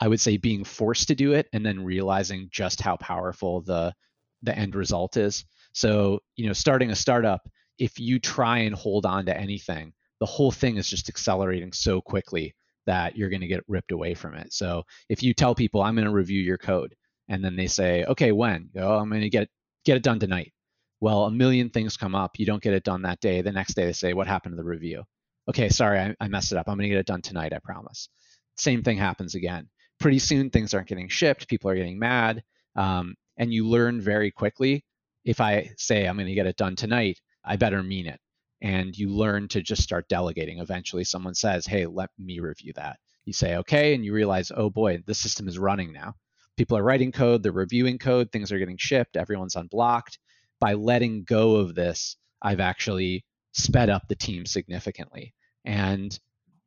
I 0.00 0.08
would 0.08 0.20
say, 0.20 0.36
being 0.36 0.64
forced 0.64 1.08
to 1.08 1.14
do 1.14 1.32
it 1.32 1.48
and 1.52 1.64
then 1.64 1.84
realizing 1.84 2.48
just 2.50 2.80
how 2.80 2.96
powerful 2.96 3.62
the 3.62 3.94
the 4.42 4.56
end 4.56 4.74
result 4.74 5.16
is. 5.16 5.44
So, 5.72 6.20
you 6.36 6.46
know, 6.46 6.52
starting 6.52 6.90
a 6.90 6.96
startup, 6.96 7.40
if 7.78 7.98
you 7.98 8.18
try 8.18 8.58
and 8.58 8.74
hold 8.74 9.06
on 9.06 9.26
to 9.26 9.36
anything, 9.36 9.92
the 10.20 10.26
whole 10.26 10.52
thing 10.52 10.76
is 10.76 10.88
just 10.88 11.08
accelerating 11.08 11.72
so 11.72 12.00
quickly 12.00 12.54
that 12.86 13.16
you're 13.16 13.30
going 13.30 13.40
to 13.40 13.46
get 13.46 13.64
ripped 13.66 13.92
away 13.92 14.14
from 14.14 14.34
it. 14.34 14.52
So 14.52 14.84
if 15.08 15.22
you 15.22 15.32
tell 15.34 15.54
people 15.54 15.82
I'm 15.82 15.94
going 15.94 16.06
to 16.06 16.12
review 16.12 16.40
your 16.40 16.58
code 16.58 16.94
and 17.28 17.42
then 17.42 17.56
they 17.56 17.66
say, 17.66 18.04
"Okay, 18.04 18.32
when?" 18.32 18.68
Oh, 18.76 18.98
"I'm 18.98 19.08
going 19.08 19.22
to 19.22 19.30
get 19.30 19.48
get 19.84 19.96
it 19.96 20.02
done 20.02 20.20
tonight." 20.20 20.52
Well, 21.00 21.24
a 21.24 21.30
million 21.30 21.70
things 21.70 21.96
come 21.96 22.14
up. 22.14 22.38
You 22.38 22.46
don't 22.46 22.62
get 22.62 22.74
it 22.74 22.84
done 22.84 23.02
that 23.02 23.20
day. 23.20 23.40
The 23.42 23.52
next 23.52 23.74
day 23.74 23.86
they 23.86 23.92
say, 23.92 24.12
"What 24.12 24.26
happened 24.26 24.52
to 24.52 24.56
the 24.56 24.64
review?" 24.64 25.04
Okay, 25.48 25.68
sorry, 25.68 25.98
I, 25.98 26.14
I 26.20 26.28
messed 26.28 26.52
it 26.52 26.58
up. 26.58 26.68
I'm 26.68 26.76
going 26.76 26.88
to 26.88 26.94
get 26.94 26.98
it 26.98 27.06
done 27.06 27.22
tonight, 27.22 27.52
I 27.52 27.58
promise. 27.58 28.08
Same 28.56 28.82
thing 28.82 28.98
happens 28.98 29.34
again. 29.34 29.68
Pretty 30.00 30.18
soon 30.18 30.50
things 30.50 30.74
aren't 30.74 30.88
getting 30.88 31.08
shipped, 31.08 31.48
people 31.48 31.70
are 31.70 31.76
getting 31.76 31.98
mad, 31.98 32.42
um, 32.76 33.14
and 33.36 33.52
you 33.52 33.66
learn 33.68 34.00
very 34.00 34.30
quickly 34.30 34.84
if 35.24 35.40
I 35.40 35.70
say 35.76 36.06
I'm 36.06 36.16
going 36.16 36.28
to 36.28 36.34
get 36.34 36.46
it 36.46 36.56
done 36.56 36.76
tonight, 36.76 37.20
I 37.44 37.56
better 37.56 37.82
mean 37.82 38.06
it. 38.06 38.20
And 38.60 38.96
you 38.96 39.10
learn 39.10 39.48
to 39.48 39.62
just 39.62 39.82
start 39.82 40.08
delegating. 40.08 40.58
Eventually, 40.58 41.04
someone 41.04 41.34
says, 41.34 41.66
Hey, 41.66 41.86
let 41.86 42.10
me 42.18 42.40
review 42.40 42.72
that. 42.76 42.98
You 43.24 43.32
say, 43.32 43.56
Okay. 43.56 43.94
And 43.94 44.04
you 44.04 44.12
realize, 44.12 44.52
Oh 44.54 44.70
boy, 44.70 45.02
the 45.06 45.14
system 45.14 45.48
is 45.48 45.58
running 45.58 45.92
now. 45.92 46.14
People 46.56 46.78
are 46.78 46.84
writing 46.84 47.10
code, 47.10 47.42
they're 47.42 47.52
reviewing 47.52 47.98
code, 47.98 48.30
things 48.30 48.52
are 48.52 48.58
getting 48.58 48.76
shipped, 48.76 49.16
everyone's 49.16 49.56
unblocked. 49.56 50.18
By 50.60 50.74
letting 50.74 51.24
go 51.24 51.56
of 51.56 51.74
this, 51.74 52.16
I've 52.40 52.60
actually 52.60 53.24
sped 53.54 53.88
up 53.88 54.02
the 54.08 54.14
team 54.16 54.44
significantly. 54.46 55.34
And 55.64 56.18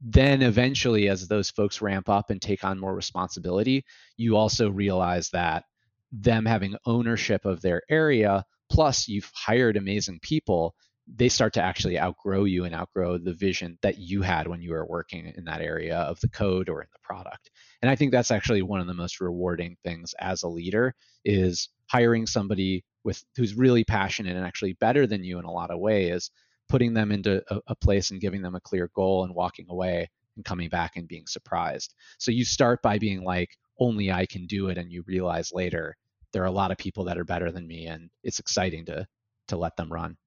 then 0.02 0.42
eventually, 0.42 1.10
as 1.10 1.28
those 1.28 1.50
folks 1.50 1.82
ramp 1.82 2.10
up 2.10 2.30
and 2.30 2.42
take 2.42 2.64
on 2.64 2.80
more 2.80 2.96
responsibility, 2.96 3.86
you 4.16 4.36
also 4.36 4.70
realize 4.70 5.30
that 5.32 5.64
them 6.12 6.46
having 6.46 6.76
ownership 6.86 7.46
of 7.46 7.62
their 7.62 7.82
area, 7.90 8.46
plus 8.70 9.08
you've 9.08 9.32
hired 9.34 9.76
amazing 9.76 10.20
people, 10.22 10.76
they 11.16 11.30
start 11.30 11.54
to 11.54 11.62
actually 11.62 12.00
outgrow 12.00 12.44
you 12.44 12.66
and 12.66 12.76
outgrow 12.76 13.18
the 13.18 13.34
vision 13.34 13.78
that 13.82 13.98
you 13.98 14.22
had 14.22 14.48
when 14.48 14.62
you 14.62 14.72
were 14.72 14.86
working 14.86 15.32
in 15.36 15.46
that 15.46 15.62
area 15.62 15.98
of 15.98 16.20
the 16.20 16.30
code 16.30 16.70
or 16.70 16.82
in 16.82 16.88
the 16.92 17.00
product. 17.02 17.50
And 17.82 17.90
I 17.90 17.96
think 17.96 18.12
that's 18.12 18.32
actually 18.32 18.62
one 18.62 18.82
of 18.82 18.88
the 18.88 18.94
most 18.94 19.22
rewarding 19.22 19.78
things 19.84 20.14
as 20.20 20.44
a 20.44 20.50
leader 20.50 20.94
is 21.24 21.70
hiring 21.90 22.28
somebody 22.28 22.84
with 23.04 23.24
who's 23.38 23.56
really 23.56 23.86
passionate 23.86 24.36
and 24.36 24.46
actually 24.46 24.74
better 24.74 25.08
than 25.08 25.24
you 25.24 25.40
in 25.40 25.46
a 25.46 25.52
lot 25.52 25.72
of 25.72 25.80
ways, 25.80 26.30
putting 26.70 26.94
them 26.94 27.12
into 27.12 27.44
a, 27.50 27.62
a 27.68 27.76
place 27.76 28.12
and 28.12 28.22
giving 28.22 28.42
them 28.42 28.56
a 28.56 28.62
clear 28.62 28.90
goal 28.94 29.24
and 29.24 29.34
walking 29.34 29.68
away 29.70 30.10
and 30.36 30.46
coming 30.46 30.70
back 30.70 30.96
and 30.96 31.08
being 31.08 31.26
surprised. 31.28 31.94
So 32.18 32.32
you 32.32 32.46
start 32.46 32.82
by 32.82 33.00
being 33.00 33.24
like, 33.24 33.58
only 33.80 34.12
I 34.12 34.26
can 34.26 34.48
do 34.48 34.70
it, 34.70 34.78
and 34.78 34.92
you 34.92 35.04
realize 35.06 35.52
later 35.54 35.96
there 36.32 36.42
are 36.42 36.48
a 36.48 36.52
lot 36.52 36.72
of 36.72 36.78
people 36.78 37.06
that 37.06 37.18
are 37.18 37.24
better 37.24 37.52
than 37.52 37.68
me, 37.68 37.86
and 37.86 38.10
it's 38.24 38.40
exciting 38.40 38.86
to 38.86 39.06
to 39.50 39.58
let 39.58 39.78
them 39.78 39.92
run. 39.92 40.18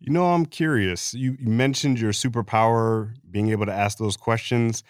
You 0.00 0.12
know, 0.12 0.32
I'm 0.32 0.46
curious. 0.46 1.14
You, 1.14 1.36
you 1.38 1.48
mentioned 1.48 2.00
your 2.00 2.12
superpower, 2.12 3.14
being 3.30 3.50
able 3.50 3.66
to 3.66 3.72
ask 3.72 3.98
those 3.98 4.16
questions. 4.16 4.84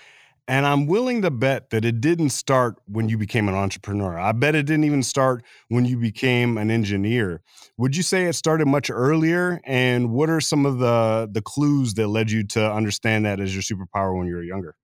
And 0.49 0.65
I'm 0.65 0.87
willing 0.87 1.21
to 1.23 1.31
bet 1.31 1.69
that 1.71 1.85
it 1.85 2.01
didn't 2.01 2.31
start 2.31 2.77
when 2.87 3.11
you 3.11 3.19
became 3.19 3.49
an 3.49 3.55
entrepreneur. 3.55 4.19
I 4.19 4.33
bet 4.33 4.55
it 4.55 4.65
didn't 4.65 4.85
even 4.85 5.03
start 5.03 5.45
when 5.69 5.85
you 5.85 5.99
became 5.99 6.57
an 6.57 6.71
engineer. 6.71 7.43
Would 7.77 7.95
you 7.95 8.03
say 8.03 8.25
it 8.25 8.33
started 8.33 8.67
much 8.67 8.89
earlier? 8.89 9.61
And 9.65 10.11
what 10.11 10.31
are 10.31 10.41
some 10.41 10.65
of 10.65 10.79
the 10.79 11.29
the 11.31 11.43
clues 11.43 11.95
that 11.95 12.09
led 12.09 12.31
you 12.31 12.45
to 12.49 12.73
understand 12.73 13.27
that 13.27 13.41
as 13.41 13.55
your 13.55 13.63
superpower 13.63 14.17
when 14.17 14.27
you 14.27 14.37
were 14.37 14.43
younger? 14.43 14.75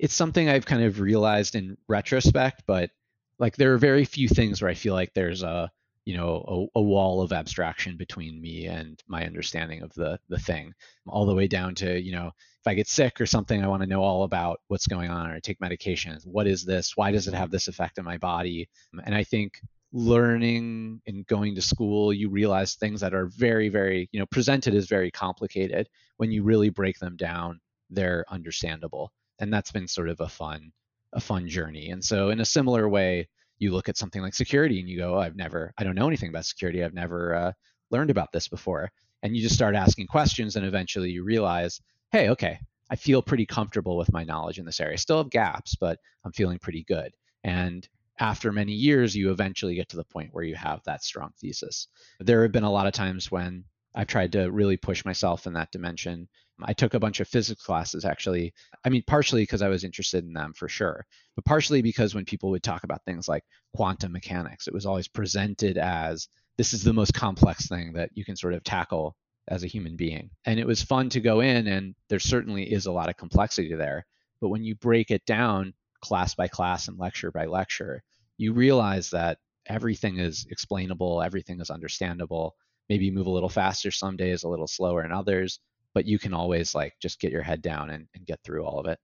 It's 0.00 0.14
something 0.14 0.48
I've 0.48 0.66
kind 0.66 0.82
of 0.82 0.98
realized 0.98 1.54
in 1.54 1.76
retrospect, 1.86 2.64
but 2.66 2.90
like 3.38 3.56
there 3.56 3.72
are 3.74 3.78
very 3.78 4.04
few 4.04 4.28
things 4.28 4.60
where 4.60 4.70
I 4.70 4.74
feel 4.74 4.94
like 4.94 5.14
there's 5.14 5.44
a 5.44 5.70
you 6.06 6.16
know 6.16 6.70
a, 6.74 6.78
a, 6.78 6.82
wall 6.82 7.20
of 7.22 7.32
abstraction 7.32 7.96
between 7.96 8.40
me 8.40 8.66
and 8.66 9.00
my 9.06 9.26
understanding 9.26 9.82
of 9.82 9.92
the 9.94 10.18
the 10.28 10.38
thing 10.38 10.72
all 11.06 11.26
the 11.26 11.34
way 11.34 11.46
down 11.46 11.74
to 11.76 12.00
you 12.00 12.12
know 12.12 12.32
i 12.68 12.74
get 12.74 12.88
sick 12.88 13.20
or 13.20 13.26
something 13.26 13.62
i 13.62 13.68
want 13.68 13.82
to 13.82 13.88
know 13.88 14.02
all 14.02 14.24
about 14.24 14.60
what's 14.68 14.86
going 14.86 15.10
on 15.10 15.30
or 15.30 15.34
I 15.34 15.40
take 15.40 15.60
medication. 15.60 16.18
what 16.24 16.46
is 16.46 16.64
this 16.64 16.96
why 16.96 17.10
does 17.10 17.28
it 17.28 17.34
have 17.34 17.50
this 17.50 17.68
effect 17.68 17.98
on 17.98 18.04
my 18.04 18.18
body 18.18 18.68
and 19.04 19.14
i 19.14 19.24
think 19.24 19.60
learning 19.92 21.00
and 21.06 21.26
going 21.26 21.54
to 21.54 21.62
school 21.62 22.12
you 22.12 22.28
realize 22.28 22.74
things 22.74 23.00
that 23.00 23.14
are 23.14 23.26
very 23.26 23.68
very 23.68 24.08
you 24.12 24.20
know 24.20 24.26
presented 24.26 24.74
as 24.74 24.86
very 24.86 25.10
complicated 25.10 25.88
when 26.18 26.30
you 26.30 26.42
really 26.42 26.68
break 26.68 26.98
them 26.98 27.16
down 27.16 27.58
they're 27.90 28.24
understandable 28.28 29.10
and 29.38 29.52
that's 29.52 29.72
been 29.72 29.88
sort 29.88 30.10
of 30.10 30.20
a 30.20 30.28
fun 30.28 30.72
a 31.12 31.20
fun 31.20 31.48
journey. 31.48 31.90
And 31.90 32.04
so, 32.04 32.30
in 32.30 32.40
a 32.40 32.44
similar 32.44 32.88
way, 32.88 33.28
you 33.58 33.72
look 33.72 33.88
at 33.88 33.96
something 33.96 34.22
like 34.22 34.34
security 34.34 34.80
and 34.80 34.88
you 34.88 34.98
go, 34.98 35.16
oh, 35.16 35.20
I've 35.20 35.36
never, 35.36 35.72
I 35.78 35.84
don't 35.84 35.94
know 35.94 36.06
anything 36.06 36.28
about 36.28 36.46
security. 36.46 36.84
I've 36.84 36.94
never 36.94 37.34
uh, 37.34 37.52
learned 37.90 38.10
about 38.10 38.30
this 38.32 38.48
before. 38.48 38.90
And 39.22 39.34
you 39.34 39.42
just 39.42 39.54
start 39.54 39.74
asking 39.74 40.06
questions, 40.06 40.54
and 40.54 40.64
eventually 40.64 41.10
you 41.10 41.24
realize, 41.24 41.80
hey, 42.10 42.30
okay, 42.30 42.58
I 42.90 42.96
feel 42.96 43.22
pretty 43.22 43.46
comfortable 43.46 43.96
with 43.96 44.12
my 44.12 44.24
knowledge 44.24 44.58
in 44.58 44.64
this 44.64 44.80
area. 44.80 44.94
I 44.94 44.96
still 44.96 45.18
have 45.18 45.30
gaps, 45.30 45.76
but 45.76 45.98
I'm 46.24 46.32
feeling 46.32 46.58
pretty 46.58 46.84
good. 46.84 47.12
And 47.44 47.86
after 48.18 48.52
many 48.52 48.72
years, 48.72 49.14
you 49.14 49.30
eventually 49.30 49.74
get 49.74 49.88
to 49.90 49.96
the 49.96 50.04
point 50.04 50.30
where 50.32 50.44
you 50.44 50.56
have 50.56 50.82
that 50.84 51.04
strong 51.04 51.30
thesis. 51.40 51.86
There 52.20 52.42
have 52.42 52.52
been 52.52 52.64
a 52.64 52.72
lot 52.72 52.86
of 52.86 52.92
times 52.92 53.30
when 53.30 53.64
I've 53.94 54.06
tried 54.06 54.32
to 54.32 54.50
really 54.50 54.76
push 54.76 55.04
myself 55.04 55.46
in 55.46 55.52
that 55.54 55.70
dimension 55.70 56.28
I 56.62 56.72
took 56.72 56.94
a 56.94 57.00
bunch 57.00 57.20
of 57.20 57.28
physics 57.28 57.62
classes 57.62 58.04
actually. 58.04 58.52
I 58.84 58.88
mean, 58.88 59.02
partially 59.06 59.42
because 59.42 59.62
I 59.62 59.68
was 59.68 59.84
interested 59.84 60.24
in 60.24 60.32
them 60.32 60.52
for 60.54 60.68
sure, 60.68 61.06
but 61.36 61.44
partially 61.44 61.82
because 61.82 62.14
when 62.14 62.24
people 62.24 62.50
would 62.50 62.62
talk 62.62 62.84
about 62.84 63.04
things 63.04 63.28
like 63.28 63.44
quantum 63.74 64.12
mechanics, 64.12 64.66
it 64.66 64.74
was 64.74 64.86
always 64.86 65.08
presented 65.08 65.78
as 65.78 66.28
this 66.56 66.74
is 66.74 66.82
the 66.82 66.92
most 66.92 67.14
complex 67.14 67.68
thing 67.68 67.92
that 67.92 68.10
you 68.14 68.24
can 68.24 68.36
sort 68.36 68.54
of 68.54 68.64
tackle 68.64 69.14
as 69.48 69.64
a 69.64 69.68
human 69.68 69.96
being. 69.96 70.30
And 70.44 70.60
it 70.60 70.66
was 70.66 70.82
fun 70.82 71.08
to 71.10 71.20
go 71.20 71.40
in, 71.40 71.66
and 71.66 71.94
there 72.08 72.18
certainly 72.18 72.70
is 72.70 72.86
a 72.86 72.92
lot 72.92 73.08
of 73.08 73.16
complexity 73.16 73.74
there. 73.74 74.06
But 74.40 74.48
when 74.48 74.62
you 74.62 74.74
break 74.76 75.10
it 75.10 75.24
down 75.26 75.74
class 76.00 76.34
by 76.34 76.48
class 76.48 76.88
and 76.88 76.98
lecture 76.98 77.32
by 77.32 77.46
lecture, 77.46 78.02
you 78.36 78.52
realize 78.52 79.10
that 79.10 79.38
everything 79.66 80.18
is 80.18 80.46
explainable, 80.50 81.22
everything 81.22 81.60
is 81.60 81.70
understandable. 81.70 82.56
Maybe 82.88 83.06
you 83.06 83.12
move 83.12 83.26
a 83.26 83.30
little 83.30 83.48
faster 83.48 83.90
some 83.90 84.16
days, 84.16 84.42
a 84.42 84.48
little 84.48 84.66
slower 84.66 85.04
in 85.04 85.12
others, 85.12 85.60
but 85.94 86.06
you 86.06 86.18
can 86.18 86.32
always 86.32 86.74
like 86.74 86.94
just 87.00 87.20
get 87.20 87.32
your 87.32 87.42
head 87.42 87.60
down 87.60 87.90
and, 87.90 88.06
and 88.14 88.26
get 88.26 88.40
through 88.44 88.64
all 88.64 88.78
of 88.78 88.86
it. 88.86 88.98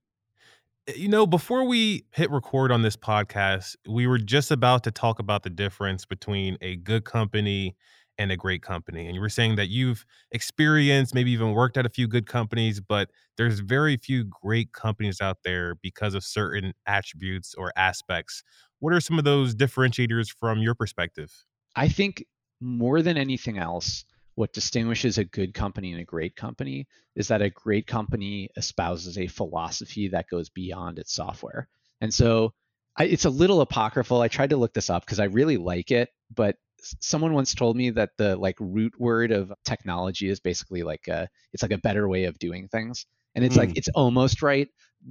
Eh, 0.88 0.94
you 0.96 1.08
know, 1.08 1.26
before 1.26 1.64
we 1.64 2.04
hit 2.12 2.30
record 2.30 2.72
on 2.72 2.82
this 2.82 2.96
podcast, 2.96 3.76
we 3.88 4.06
were 4.06 4.18
just 4.18 4.50
about 4.50 4.84
to 4.84 4.90
talk 4.90 5.18
about 5.18 5.42
the 5.42 5.50
difference 5.50 6.06
between 6.06 6.56
a 6.60 6.76
good 6.76 7.04
company 7.04 7.76
and 8.18 8.30
a 8.30 8.36
great 8.36 8.62
company. 8.62 9.06
And 9.06 9.14
you 9.14 9.20
were 9.20 9.28
saying 9.28 9.56
that 9.56 9.68
you've 9.68 10.04
experienced, 10.32 11.14
maybe 11.14 11.30
even 11.32 11.52
worked 11.52 11.76
at 11.76 11.86
a 11.86 11.90
few 11.90 12.06
good 12.06 12.26
companies, 12.26 12.80
but 12.80 13.10
there's 13.36 13.60
very 13.60 13.96
few 13.96 14.24
great 14.24 14.72
companies 14.72 15.20
out 15.20 15.38
there 15.44 15.74
because 15.76 16.14
of 16.14 16.24
certain 16.24 16.72
attributes 16.86 17.54
or 17.54 17.72
aspects. 17.76 18.42
What 18.78 18.92
are 18.92 19.00
some 19.00 19.18
of 19.18 19.24
those 19.24 19.54
differentiators 19.54 20.28
from 20.38 20.60
your 20.60 20.74
perspective? 20.74 21.32
I 21.74 21.88
think 21.88 22.24
more 22.60 23.02
than 23.02 23.16
anything 23.16 23.58
else, 23.58 24.04
what 24.36 24.52
distinguishes 24.52 25.18
a 25.18 25.24
good 25.24 25.54
company 25.54 25.92
and 25.92 26.00
a 26.00 26.04
great 26.04 26.36
company 26.36 26.86
is 27.14 27.28
that 27.28 27.42
a 27.42 27.50
great 27.50 27.86
company 27.86 28.48
espouses 28.56 29.16
a 29.18 29.26
philosophy 29.26 30.08
that 30.08 30.28
goes 30.28 30.50
beyond 30.50 30.98
its 30.98 31.14
software. 31.14 31.68
And 32.00 32.12
so 32.12 32.52
I, 32.96 33.04
it's 33.04 33.24
a 33.24 33.30
little 33.30 33.60
apocryphal. 33.60 34.20
I 34.20 34.28
tried 34.28 34.50
to 34.50 34.56
look 34.56 34.74
this 34.74 34.90
up 34.90 35.04
because 35.04 35.20
I 35.20 35.24
really 35.24 35.56
like 35.56 35.90
it, 35.90 36.10
but 36.34 36.56
someone 37.00 37.34
once 37.34 37.54
told 37.54 37.76
me 37.76 37.90
that 37.90 38.10
the 38.18 38.36
like 38.36 38.56
root 38.60 38.92
word 38.98 39.30
of 39.30 39.52
technology 39.64 40.28
is 40.28 40.40
basically 40.40 40.82
like 40.82 41.08
a 41.08 41.28
it's 41.52 41.62
like 41.62 41.72
a 41.72 41.78
better 41.78 42.08
way 42.08 42.24
of 42.24 42.38
doing 42.38 42.68
things 42.68 43.06
and 43.34 43.44
it's 43.44 43.56
mm. 43.56 43.60
like 43.60 43.76
it's 43.76 43.88
almost 43.94 44.42
right 44.42 44.68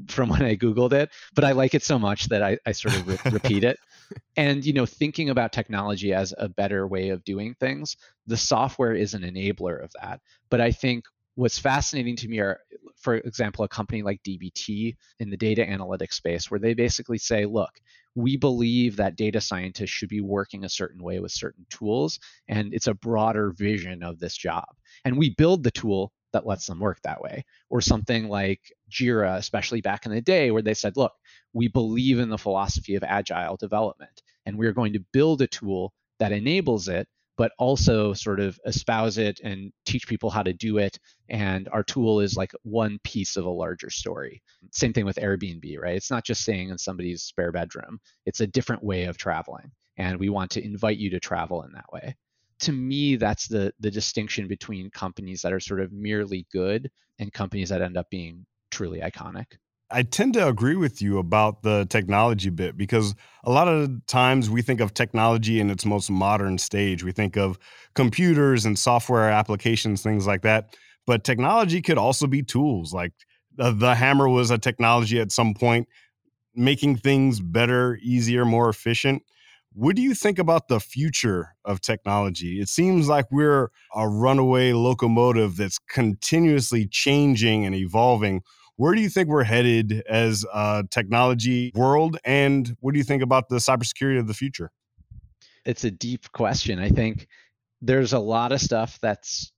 from 0.07 0.29
when 0.29 0.41
i 0.41 0.55
googled 0.55 0.93
it 0.93 1.09
but 1.35 1.43
i 1.43 1.51
like 1.51 1.73
it 1.73 1.83
so 1.83 1.99
much 1.99 2.25
that 2.29 2.41
i, 2.41 2.57
I 2.65 2.71
sort 2.71 2.95
of 2.95 3.07
re- 3.07 3.31
repeat 3.31 3.63
it 3.63 3.77
and 4.37 4.65
you 4.65 4.73
know 4.73 4.85
thinking 4.85 5.29
about 5.29 5.53
technology 5.53 6.13
as 6.13 6.33
a 6.37 6.49
better 6.49 6.87
way 6.87 7.09
of 7.09 7.23
doing 7.23 7.55
things 7.59 7.95
the 8.25 8.37
software 8.37 8.93
is 8.93 9.13
an 9.13 9.21
enabler 9.21 9.83
of 9.83 9.91
that 10.01 10.19
but 10.49 10.61
i 10.61 10.71
think 10.71 11.05
what's 11.35 11.59
fascinating 11.59 12.15
to 12.15 12.27
me 12.27 12.39
are 12.39 12.59
for 12.95 13.15
example 13.15 13.63
a 13.65 13.67
company 13.67 14.01
like 14.01 14.21
dbt 14.23 14.95
in 15.19 15.29
the 15.29 15.37
data 15.37 15.65
analytics 15.65 16.13
space 16.13 16.49
where 16.49 16.59
they 16.59 16.73
basically 16.73 17.17
say 17.17 17.45
look 17.45 17.71
we 18.15 18.37
believe 18.37 18.95
that 18.95 19.15
data 19.15 19.41
scientists 19.41 19.89
should 19.89 20.09
be 20.09 20.21
working 20.21 20.63
a 20.63 20.69
certain 20.69 21.03
way 21.03 21.19
with 21.19 21.31
certain 21.31 21.65
tools 21.69 22.19
and 22.47 22.73
it's 22.73 22.87
a 22.87 22.93
broader 22.93 23.51
vision 23.57 24.03
of 24.03 24.19
this 24.19 24.37
job 24.37 24.65
and 25.05 25.17
we 25.17 25.33
build 25.35 25.63
the 25.63 25.71
tool 25.71 26.11
that 26.33 26.47
lets 26.47 26.65
them 26.65 26.79
work 26.79 26.99
that 27.03 27.21
way. 27.21 27.45
Or 27.69 27.79
something 27.79 28.27
like 28.27 28.59
Jira, 28.91 29.37
especially 29.37 29.81
back 29.81 30.05
in 30.05 30.11
the 30.11 30.21
day, 30.21 30.51
where 30.51 30.61
they 30.61 30.73
said, 30.73 30.97
look, 30.97 31.13
we 31.53 31.67
believe 31.69 32.19
in 32.19 32.29
the 32.29 32.37
philosophy 32.37 32.95
of 32.95 33.03
agile 33.03 33.55
development, 33.55 34.21
and 34.45 34.57
we're 34.57 34.73
going 34.73 34.93
to 34.93 35.05
build 35.13 35.41
a 35.41 35.47
tool 35.47 35.93
that 36.19 36.31
enables 36.31 36.87
it, 36.87 37.07
but 37.37 37.51
also 37.57 38.13
sort 38.13 38.39
of 38.39 38.59
espouse 38.65 39.17
it 39.17 39.39
and 39.43 39.71
teach 39.85 40.07
people 40.07 40.29
how 40.29 40.43
to 40.43 40.53
do 40.53 40.77
it. 40.77 40.97
And 41.29 41.67
our 41.69 41.83
tool 41.83 42.19
is 42.19 42.35
like 42.35 42.51
one 42.63 42.99
piece 43.03 43.35
of 43.35 43.45
a 43.45 43.49
larger 43.49 43.89
story. 43.89 44.41
Same 44.71 44.93
thing 44.93 45.05
with 45.05 45.17
Airbnb, 45.17 45.79
right? 45.79 45.95
It's 45.95 46.11
not 46.11 46.25
just 46.25 46.41
staying 46.41 46.69
in 46.69 46.77
somebody's 46.77 47.23
spare 47.23 47.51
bedroom, 47.51 47.99
it's 48.25 48.41
a 48.41 48.47
different 48.47 48.83
way 48.83 49.05
of 49.05 49.17
traveling. 49.17 49.71
And 49.97 50.19
we 50.19 50.29
want 50.29 50.51
to 50.51 50.63
invite 50.63 50.97
you 50.97 51.09
to 51.11 51.19
travel 51.19 51.63
in 51.63 51.71
that 51.73 51.91
way 51.91 52.15
to 52.63 52.71
me, 52.71 53.17
that's 53.17 53.47
the 53.47 53.73
the 53.79 53.91
distinction 53.91 54.47
between 54.47 54.89
companies 54.89 55.41
that 55.41 55.53
are 55.53 55.59
sort 55.59 55.81
of 55.81 55.91
merely 55.91 56.47
good 56.51 56.89
and 57.19 57.33
companies 57.33 57.69
that 57.69 57.81
end 57.81 57.97
up 57.97 58.09
being 58.09 58.45
truly 58.71 59.01
iconic. 59.01 59.45
I 59.93 60.01
tend 60.01 60.33
to 60.33 60.47
agree 60.47 60.75
with 60.75 61.03
you 61.03 61.19
about 61.19 61.61
the 61.61 61.85
technology 61.85 62.49
bit 62.49 62.75
because 62.75 63.13
a 63.43 63.51
lot 63.51 63.67
of 63.67 64.05
times 64.07 64.49
we 64.49 64.63
think 64.63 64.81
of 64.81 64.95
technology 64.95 65.59
in 65.59 65.69
its 65.69 65.85
most 65.85 66.09
modern 66.09 66.57
stage. 66.57 67.03
We 67.03 67.11
think 67.11 67.37
of 67.37 67.59
computers 67.93 68.65
and 68.65 68.77
software 68.77 69.29
applications, 69.29 70.01
things 70.01 70.25
like 70.25 70.41
that. 70.41 70.75
But 71.05 71.23
technology 71.23 71.79
could 71.81 71.99
also 71.99 72.25
be 72.25 72.41
tools. 72.41 72.91
Like 72.91 73.13
the, 73.55 73.71
the 73.71 73.93
hammer 73.93 74.27
was 74.27 74.49
a 74.49 74.57
technology 74.57 75.19
at 75.19 75.31
some 75.31 75.53
point, 75.53 75.87
making 76.55 76.97
things 76.97 77.39
better, 77.39 77.99
easier, 78.01 78.45
more 78.45 78.69
efficient. 78.69 79.21
What 79.73 79.95
do 79.95 80.01
you 80.01 80.15
think 80.15 80.39
about 80.39 80.69
the 80.69 80.79
future 80.79 81.55
of 81.65 81.81
technology? 81.81 82.59
It 82.59 82.69
seems 82.69 83.07
like 83.07 83.25
we're 83.31 83.69
a 83.95 84.09
runaway 84.09 84.73
locomotive 84.73 85.57
that's 85.57 85.77
continuously 85.77 86.87
changing 86.87 87.65
and 87.65 87.75
evolving 87.75 88.41
where 88.77 88.95
do 88.95 89.01
you 89.01 89.09
think 89.09 89.29
we're 89.29 89.43
headed 89.43 90.03
as 90.09 90.45
a 90.53 90.83
technology 90.89 91.71
world? 91.75 92.17
And 92.25 92.75
what 92.79 92.93
do 92.93 92.97
you 92.97 93.03
think 93.03 93.21
about 93.21 93.49
the 93.49 93.57
cybersecurity 93.57 94.19
of 94.19 94.27
the 94.27 94.33
future? 94.33 94.71
It's 95.65 95.83
a 95.83 95.91
deep 95.91 96.31
question. 96.31 96.79
I 96.79 96.89
think 96.89 97.27
there's 97.81 98.13
a 98.13 98.19
lot 98.19 98.51
of 98.51 98.61
stuff 98.61 98.97
that's 99.01 99.51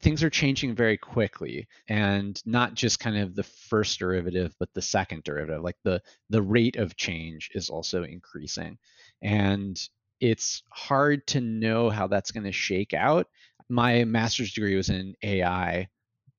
things 0.00 0.22
are 0.22 0.30
changing 0.30 0.74
very 0.74 0.96
quickly 0.96 1.68
and 1.88 2.40
not 2.46 2.74
just 2.74 2.98
kind 2.98 3.18
of 3.18 3.34
the 3.34 3.42
first 3.42 3.98
derivative 3.98 4.54
but 4.58 4.72
the 4.72 4.80
second 4.80 5.22
derivative 5.22 5.62
like 5.62 5.76
the 5.84 6.00
the 6.30 6.40
rate 6.40 6.76
of 6.76 6.96
change 6.96 7.50
is 7.54 7.68
also 7.68 8.02
increasing 8.02 8.78
and 9.20 9.78
it's 10.20 10.62
hard 10.70 11.26
to 11.26 11.40
know 11.40 11.90
how 11.90 12.06
that's 12.06 12.30
going 12.30 12.44
to 12.44 12.52
shake 12.52 12.94
out 12.94 13.26
my 13.68 14.04
master's 14.04 14.54
degree 14.54 14.76
was 14.76 14.88
in 14.88 15.14
ai 15.22 15.86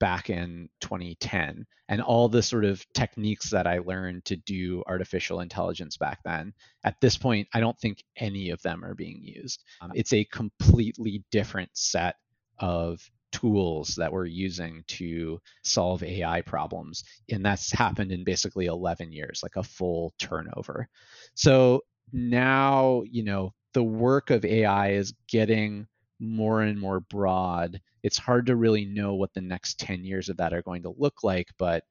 back 0.03 0.29
in 0.29 0.67
2010 0.81 1.65
and 1.87 2.01
all 2.01 2.27
the 2.27 2.43
sort 2.43 2.65
of 2.65 2.85
techniques 2.93 3.49
that 3.51 3.65
I 3.65 3.77
learned 3.77 4.25
to 4.25 4.35
do 4.35 4.83
artificial 4.85 5.39
intelligence 5.39 5.95
back 5.95 6.19
then. 6.25 6.53
At 6.83 6.99
this 6.99 7.17
point, 7.17 7.47
I 7.53 7.61
don't 7.61 7.79
think 7.79 8.03
any 8.17 8.49
of 8.49 8.61
them 8.63 8.83
are 8.83 8.95
being 8.95 9.21
used. 9.23 9.63
Um, 9.79 9.93
it's 9.95 10.11
a 10.11 10.25
completely 10.25 11.23
different 11.31 11.69
set 11.71 12.17
of 12.59 12.99
tools 13.31 13.95
that 13.95 14.11
we're 14.11 14.25
using 14.25 14.83
to 14.87 15.39
solve 15.63 16.03
AI 16.03 16.41
problems. 16.41 17.05
And 17.29 17.45
that's 17.45 17.71
happened 17.71 18.11
in 18.11 18.25
basically 18.25 18.65
11 18.65 19.13
years, 19.13 19.39
like 19.41 19.55
a 19.55 19.63
full 19.63 20.13
turnover. 20.19 20.89
So 21.33 21.85
now, 22.11 23.03
you 23.09 23.23
know, 23.23 23.53
the 23.71 23.83
work 23.83 24.31
of 24.31 24.43
AI 24.43 24.95
is 24.95 25.13
getting 25.29 25.87
more 26.19 26.61
and 26.61 26.77
more 26.77 26.99
broad. 26.99 27.79
It's 28.03 28.17
hard 28.17 28.47
to 28.47 28.55
really 28.55 28.85
know 28.85 29.15
what 29.15 29.33
the 29.33 29.41
next 29.41 29.79
10 29.79 30.03
years 30.03 30.29
of 30.29 30.37
that 30.37 30.53
are 30.53 30.61
going 30.61 30.83
to 30.83 30.95
look 30.97 31.23
like, 31.23 31.49
but 31.57 31.83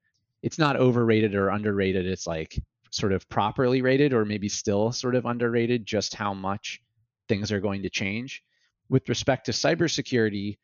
it's 0.43 0.59
not 0.59 0.77
overrated 0.77 1.35
or 1.35 1.49
underrated. 1.49 2.07
It's 2.07 2.27
like 2.27 2.59
sort 2.91 3.13
of 3.13 3.29
properly 3.29 3.81
rated 3.81 4.13
or 4.13 4.25
maybe 4.25 4.49
still 4.49 4.93
sort 4.93 5.15
of 5.15 5.25
underrated 5.25 5.87
just 5.87 6.15
how 6.15 6.35
much 6.35 6.83
things 7.29 7.51
are 7.51 7.61
going 7.61 7.83
to 7.83 7.91
change. 7.91 8.43
With 8.91 9.09
respect 9.09 9.47
to 9.47 9.53
cybersecurity, 9.53 10.59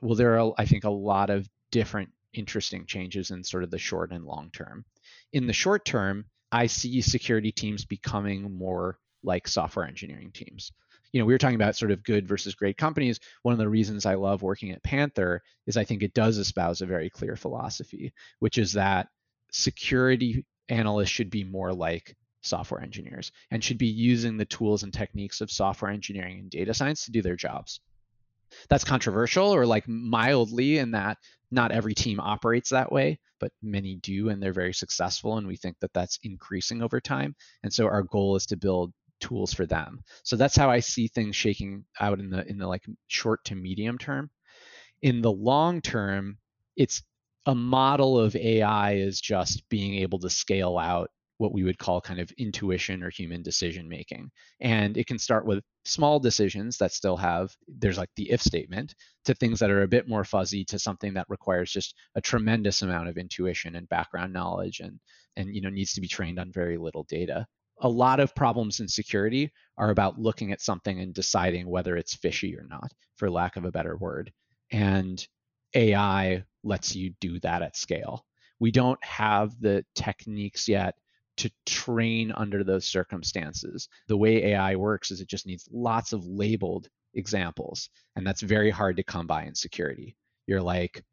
well, 0.00 0.14
there 0.14 0.38
are, 0.38 0.52
I 0.56 0.64
think, 0.64 0.84
a 0.84 0.90
lot 0.90 1.30
of 1.30 1.48
different 1.72 2.10
interesting 2.32 2.86
changes 2.86 3.30
in 3.30 3.42
sort 3.42 3.64
of 3.64 3.70
the 3.70 3.78
short 3.78 4.12
and 4.12 4.24
long 4.24 4.50
term. 4.52 4.84
In 5.32 5.46
the 5.46 5.52
short 5.52 5.84
term, 5.84 6.26
I 6.52 6.66
see 6.66 7.00
security 7.00 7.50
teams 7.50 7.84
becoming 7.84 8.56
more 8.56 8.98
like 9.24 9.48
software 9.48 9.86
engineering 9.86 10.30
teams 10.32 10.70
you 11.14 11.20
know, 11.20 11.26
we 11.26 11.32
were 11.32 11.38
talking 11.38 11.54
about 11.54 11.76
sort 11.76 11.92
of 11.92 12.02
good 12.02 12.26
versus 12.26 12.56
great 12.56 12.76
companies. 12.76 13.20
One 13.42 13.52
of 13.52 13.58
the 13.58 13.68
reasons 13.68 14.04
I 14.04 14.14
love 14.14 14.42
working 14.42 14.72
at 14.72 14.82
Panther 14.82 15.42
is 15.64 15.76
I 15.76 15.84
think 15.84 16.02
it 16.02 16.12
does 16.12 16.38
espouse 16.38 16.80
a 16.80 16.86
very 16.86 17.08
clear 17.08 17.36
philosophy, 17.36 18.12
which 18.40 18.58
is 18.58 18.72
that 18.72 19.06
security 19.52 20.44
analysts 20.68 21.10
should 21.10 21.30
be 21.30 21.44
more 21.44 21.72
like 21.72 22.16
software 22.42 22.82
engineers 22.82 23.30
and 23.52 23.62
should 23.62 23.78
be 23.78 23.86
using 23.86 24.36
the 24.36 24.44
tools 24.44 24.82
and 24.82 24.92
techniques 24.92 25.40
of 25.40 25.52
software 25.52 25.92
engineering 25.92 26.40
and 26.40 26.50
data 26.50 26.74
science 26.74 27.04
to 27.04 27.12
do 27.12 27.22
their 27.22 27.36
jobs. 27.36 27.80
That's 28.68 28.82
controversial 28.82 29.54
or 29.54 29.66
like 29.66 29.86
mildly 29.86 30.78
in 30.78 30.90
that 30.90 31.18
not 31.52 31.70
every 31.70 31.94
team 31.94 32.18
operates 32.18 32.70
that 32.70 32.90
way, 32.90 33.20
but 33.38 33.52
many 33.62 33.94
do 33.94 34.30
and 34.30 34.42
they're 34.42 34.52
very 34.52 34.74
successful. 34.74 35.38
And 35.38 35.46
we 35.46 35.54
think 35.54 35.76
that 35.78 35.92
that's 35.92 36.18
increasing 36.24 36.82
over 36.82 37.00
time. 37.00 37.36
And 37.62 37.72
so 37.72 37.86
our 37.86 38.02
goal 38.02 38.34
is 38.34 38.46
to 38.46 38.56
build 38.56 38.92
tools 39.24 39.54
for 39.54 39.64
them. 39.64 40.02
So 40.22 40.36
that's 40.36 40.56
how 40.56 40.70
I 40.70 40.80
see 40.80 41.08
things 41.08 41.34
shaking 41.34 41.84
out 41.98 42.20
in 42.20 42.28
the 42.28 42.46
in 42.46 42.58
the 42.58 42.66
like 42.66 42.84
short 43.06 43.42
to 43.46 43.54
medium 43.54 43.96
term. 43.96 44.30
In 45.02 45.22
the 45.22 45.32
long 45.32 45.80
term, 45.80 46.38
it's 46.76 47.02
a 47.46 47.54
model 47.54 48.18
of 48.18 48.36
AI 48.36 48.94
is 48.94 49.20
just 49.20 49.66
being 49.68 49.94
able 49.94 50.18
to 50.20 50.30
scale 50.30 50.76
out 50.78 51.10
what 51.38 51.52
we 51.52 51.64
would 51.64 51.78
call 51.78 52.00
kind 52.00 52.20
of 52.20 52.30
intuition 52.38 53.02
or 53.02 53.10
human 53.10 53.42
decision 53.42 53.88
making. 53.88 54.30
And 54.60 54.96
it 54.96 55.06
can 55.06 55.18
start 55.18 55.46
with 55.46 55.64
small 55.84 56.20
decisions 56.20 56.78
that 56.78 56.92
still 56.92 57.16
have, 57.16 57.54
there's 57.66 57.98
like 57.98 58.10
the 58.16 58.30
if 58.30 58.40
statement, 58.40 58.94
to 59.24 59.34
things 59.34 59.58
that 59.58 59.70
are 59.70 59.82
a 59.82 59.88
bit 59.88 60.08
more 60.08 60.24
fuzzy, 60.24 60.64
to 60.66 60.78
something 60.78 61.14
that 61.14 61.26
requires 61.28 61.72
just 61.72 61.94
a 62.14 62.20
tremendous 62.20 62.82
amount 62.82 63.08
of 63.08 63.18
intuition 63.18 63.74
and 63.74 63.88
background 63.88 64.32
knowledge 64.32 64.80
and, 64.80 65.00
and 65.36 65.54
you 65.54 65.60
know, 65.60 65.70
needs 65.70 65.94
to 65.94 66.00
be 66.00 66.08
trained 66.08 66.38
on 66.38 66.52
very 66.52 66.78
little 66.78 67.04
data 67.08 67.46
a 67.84 67.88
lot 67.88 68.18
of 68.18 68.34
problems 68.34 68.80
in 68.80 68.88
security 68.88 69.52
are 69.76 69.90
about 69.90 70.18
looking 70.18 70.52
at 70.52 70.62
something 70.62 70.98
and 71.00 71.12
deciding 71.12 71.68
whether 71.68 71.96
it's 71.96 72.14
fishy 72.16 72.56
or 72.56 72.66
not, 72.66 72.90
for 73.16 73.30
lack 73.30 73.56
of 73.56 73.66
a 73.66 73.70
better 73.70 73.94
word. 73.98 74.32
And 74.72 75.24
AI 75.74 76.44
lets 76.64 76.96
you 76.96 77.12
do 77.20 77.38
that 77.40 77.60
at 77.60 77.76
scale. 77.76 78.24
We 78.58 78.70
don't 78.70 79.04
have 79.04 79.52
the 79.60 79.84
techniques 79.94 80.66
yet 80.66 80.94
to 81.36 81.50
train 81.66 82.32
under 82.34 82.64
those 82.64 82.86
circumstances. 82.86 83.88
The 84.08 84.16
way 84.16 84.52
AI 84.52 84.76
works 84.76 85.10
is 85.10 85.20
it 85.20 85.28
just 85.28 85.46
needs 85.46 85.68
lots 85.70 86.14
of 86.14 86.24
labeled 86.24 86.88
examples, 87.12 87.90
and 88.16 88.26
that's 88.26 88.40
very 88.40 88.70
hard 88.70 88.96
to 88.96 89.04
come 89.04 89.26
by 89.26 89.44
in 89.44 89.54
security. 89.54 90.16
You're 90.46 90.62
like, 90.62 91.04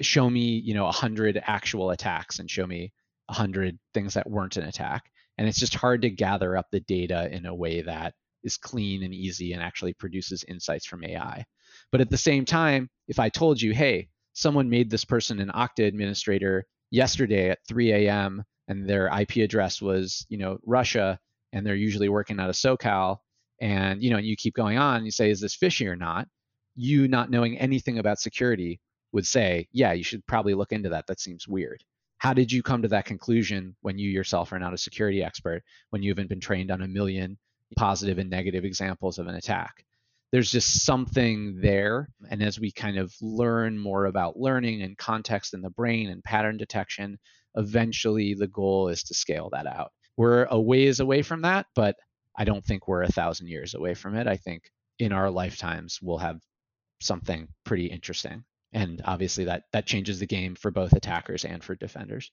show 0.00 0.30
me, 0.30 0.58
you 0.64 0.74
know, 0.74 0.82
a 0.82 0.94
100 0.94 1.42
actual 1.44 1.90
attacks 1.90 2.38
and 2.38 2.48
show 2.48 2.68
me 2.68 2.92
a 3.28 3.32
100 3.32 3.80
things 3.94 4.14
that 4.14 4.30
weren't 4.30 4.56
an 4.56 4.64
attack 4.64 5.10
and 5.38 5.48
it's 5.48 5.58
just 5.58 5.74
hard 5.74 6.02
to 6.02 6.10
gather 6.10 6.56
up 6.56 6.66
the 6.70 6.80
data 6.80 7.28
in 7.32 7.46
a 7.46 7.54
way 7.54 7.82
that 7.82 8.14
is 8.42 8.56
clean 8.56 9.02
and 9.02 9.14
easy 9.14 9.52
and 9.52 9.62
actually 9.62 9.94
produces 9.94 10.44
insights 10.44 10.86
from 10.86 11.04
AI. 11.04 11.44
But 11.90 12.00
at 12.00 12.10
the 12.10 12.16
same 12.16 12.44
time, 12.44 12.88
if 13.08 13.18
I 13.18 13.28
told 13.28 13.60
you, 13.60 13.72
hey, 13.72 14.08
someone 14.34 14.68
made 14.68 14.90
this 14.90 15.04
person 15.04 15.40
an 15.40 15.50
Okta 15.54 15.86
administrator 15.86 16.66
yesterday 16.90 17.50
at 17.50 17.66
3 17.66 17.92
a.m. 17.92 18.44
and 18.68 18.88
their 18.88 19.06
IP 19.06 19.36
address 19.36 19.80
was, 19.80 20.26
you 20.28 20.38
know, 20.38 20.58
Russia, 20.64 21.18
and 21.52 21.66
they're 21.66 21.74
usually 21.74 22.08
working 22.08 22.38
out 22.38 22.50
of 22.50 22.56
SoCal, 22.56 23.18
and 23.60 24.02
you 24.02 24.10
know, 24.10 24.16
and 24.16 24.26
you 24.26 24.36
keep 24.36 24.54
going 24.54 24.76
on, 24.76 24.96
and 24.96 25.04
you 25.04 25.12
say, 25.12 25.30
is 25.30 25.40
this 25.40 25.54
fishy 25.54 25.86
or 25.86 25.96
not? 25.96 26.26
You 26.74 27.08
not 27.08 27.30
knowing 27.30 27.58
anything 27.58 27.98
about 27.98 28.18
security 28.18 28.80
would 29.12 29.26
say, 29.26 29.68
yeah, 29.72 29.92
you 29.92 30.02
should 30.02 30.26
probably 30.26 30.54
look 30.54 30.72
into 30.72 30.88
that. 30.90 31.06
That 31.06 31.20
seems 31.20 31.46
weird 31.46 31.84
how 32.18 32.32
did 32.32 32.50
you 32.50 32.62
come 32.62 32.82
to 32.82 32.88
that 32.88 33.04
conclusion 33.04 33.76
when 33.82 33.98
you 33.98 34.10
yourself 34.10 34.52
are 34.52 34.58
not 34.58 34.74
a 34.74 34.78
security 34.78 35.22
expert 35.22 35.62
when 35.90 36.02
you 36.02 36.10
haven't 36.10 36.28
been 36.28 36.40
trained 36.40 36.70
on 36.70 36.82
a 36.82 36.88
million 36.88 37.38
positive 37.76 38.18
and 38.18 38.30
negative 38.30 38.64
examples 38.64 39.18
of 39.18 39.26
an 39.26 39.34
attack? 39.34 39.84
There's 40.32 40.50
just 40.50 40.84
something 40.84 41.60
there 41.60 42.08
and 42.30 42.42
as 42.42 42.58
we 42.58 42.72
kind 42.72 42.98
of 42.98 43.14
learn 43.20 43.78
more 43.78 44.06
about 44.06 44.38
learning 44.38 44.82
and 44.82 44.98
context 44.98 45.54
in 45.54 45.60
the 45.60 45.70
brain 45.70 46.08
and 46.08 46.24
pattern 46.24 46.56
detection 46.56 47.18
eventually 47.56 48.34
the 48.34 48.48
goal 48.48 48.88
is 48.88 49.04
to 49.04 49.14
scale 49.14 49.50
that 49.52 49.66
out. 49.66 49.92
We're 50.16 50.44
a 50.44 50.60
ways 50.60 51.00
away 51.00 51.22
from 51.22 51.42
that 51.42 51.66
but 51.74 51.96
i 52.36 52.44
don't 52.44 52.64
think 52.64 52.88
we're 52.88 53.02
a 53.02 53.12
thousand 53.12 53.48
years 53.48 53.74
away 53.74 53.94
from 53.94 54.16
it. 54.16 54.26
I 54.26 54.36
think 54.36 54.62
in 54.98 55.12
our 55.12 55.30
lifetimes 55.30 55.98
we'll 56.02 56.18
have 56.18 56.40
something 57.00 57.48
pretty 57.64 57.86
interesting 57.86 58.44
and 58.74 59.00
obviously 59.06 59.44
that 59.44 59.64
that 59.72 59.86
changes 59.86 60.18
the 60.18 60.26
game 60.26 60.54
for 60.54 60.70
both 60.70 60.92
attackers 60.92 61.44
and 61.44 61.64
for 61.64 61.74
defenders 61.74 62.30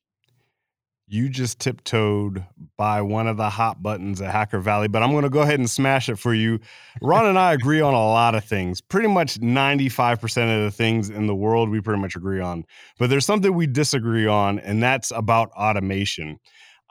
you 1.12 1.28
just 1.28 1.60
tiptoed 1.60 2.46
by 2.78 3.02
one 3.02 3.28
of 3.28 3.36
the 3.36 3.50
hot 3.50 3.84
buttons 3.84 4.22
at 4.22 4.32
Hacker 4.32 4.60
Valley, 4.60 4.88
but 4.88 5.04
I'm 5.04 5.12
going 5.12 5.24
to 5.24 5.30
go 5.30 5.42
ahead 5.42 5.60
and 5.60 5.70
smash 5.70 6.08
it 6.08 6.16
for 6.16 6.34
you. 6.34 6.62
Ron 7.02 7.26
and 7.26 7.38
I 7.38 7.52
agree 7.62 7.82
on 7.82 7.94
a 7.94 7.98
lot 7.98 8.34
of 8.34 8.46
things. 8.46 8.80
Pretty 8.80 9.10
much 9.10 9.38
95% 9.38 10.58
of 10.58 10.64
the 10.64 10.72
things 10.72 11.10
in 11.10 11.28
the 11.28 11.36
world 11.36 11.70
we 11.70 11.82
pretty 11.82 12.00
much 12.00 12.16
agree 12.16 12.40
on. 12.40 12.64
But 12.98 13.10
there's 13.10 13.26
something 13.26 13.54
we 13.54 13.68
disagree 13.68 14.26
on, 14.26 14.60
and 14.60 14.82
that's 14.82 15.12
about 15.12 15.52
automation. 15.52 16.40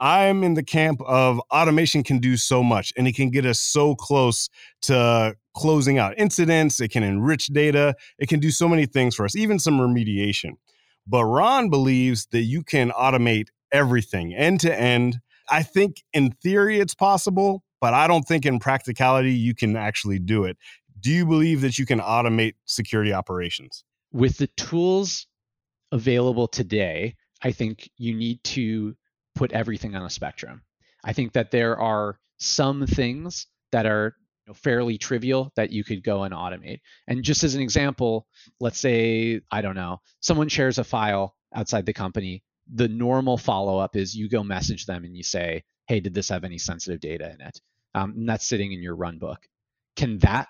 I'm 0.01 0.43
in 0.43 0.55
the 0.55 0.63
camp 0.63 1.03
of 1.07 1.41
automation 1.53 2.03
can 2.03 2.19
do 2.19 2.39
so 2.39 2.63
much 2.63 2.93
and 2.97 3.07
it 3.07 3.15
can 3.15 3.31
get 3.31 3.45
us 3.45 3.61
so 3.61 3.95
close 3.95 4.49
to 4.83 5.37
closing 5.55 5.99
out 5.99 6.15
incidents. 6.17 6.81
It 6.81 6.89
can 6.89 7.03
enrich 7.03 7.49
data. 7.49 7.95
It 8.19 8.29
can 8.29 8.41
do 8.41 8.51
so 8.51 8.67
many 8.67 8.87
things 8.87 9.15
for 9.15 9.27
us, 9.27 9.37
even 9.37 9.59
some 9.59 9.79
remediation. 9.79 10.53
But 11.07 11.25
Ron 11.27 11.69
believes 11.69 12.27
that 12.33 12.43
you 12.43 12.63
can 12.63 12.91
automate 12.93 13.49
everything 13.73 14.35
end 14.35 14.61
to 14.61 14.75
end. 14.75 15.21
I 15.51 15.63
think 15.63 16.03
in 16.15 16.33
theory 16.43 16.81
it's 16.81 16.95
possible, 16.95 17.63
but 17.81 17.93
I 17.93 18.07
don't 18.07 18.23
think 18.23 18.47
in 18.47 18.59
practicality 18.59 19.33
you 19.33 19.55
can 19.55 19.77
actually 19.77 20.19
do 20.19 20.45
it. 20.45 20.57
do 21.01 21.11
you 21.11 21.27
believe 21.27 21.63
that 21.63 21.79
you 21.79 21.87
can 21.87 21.99
automate 21.99 22.55
security 22.67 23.13
operations? 23.13 23.85
With 24.13 24.39
the 24.39 24.49
tools 24.49 25.27
available 25.93 26.47
today, 26.47 27.17
I 27.43 27.53
think 27.53 27.91
you 27.97 28.15
need 28.15 28.43
to 28.45 28.97
put 29.41 29.53
everything 29.53 29.95
on 29.95 30.05
a 30.05 30.11
spectrum. 30.11 30.61
I 31.03 31.15
think 31.15 31.33
that 31.33 31.51
there 31.51 31.81
are 31.81 32.19
some 32.39 32.87
things 32.87 33.47
that 33.73 33.87
are 33.87 34.15
know, 34.47 34.53
fairly 34.53 34.99
trivial 34.99 35.51
that 35.57 35.73
you 35.73 35.83
could 35.83 36.05
go 36.05 36.25
and 36.25 36.35
automate. 36.35 36.81
And 37.09 37.25
just 37.25 37.43
as 37.43 37.55
an 37.55 37.63
example, 37.63 38.27
let's 38.61 38.79
say, 38.79 39.41
I 39.51 39.63
don't 39.63 39.77
know, 39.77 40.03
someone 40.21 40.51
shares 40.51 40.77
a 40.77 40.85
file 40.85 41.35
outside 41.55 41.87
the 41.87 41.95
company. 41.95 42.43
The 42.75 42.89
normal 42.89 43.39
follow 43.39 43.79
up 43.79 43.97
is 43.97 44.15
you 44.15 44.29
go 44.29 44.45
message 44.45 44.85
them 44.85 45.05
and 45.05 45.17
you 45.17 45.23
say, 45.23 45.65
hey, 45.87 46.01
did 46.01 46.13
this 46.13 46.29
have 46.29 46.45
any 46.45 46.59
sensitive 46.59 47.01
data 47.01 47.33
in 47.33 47.41
it? 47.41 47.59
Um, 47.95 48.11
and 48.19 48.29
that's 48.29 48.47
sitting 48.47 48.73
in 48.73 48.83
your 48.83 48.95
run 48.95 49.19
book. 49.19 49.49
Can 49.97 50.19
that 50.19 50.49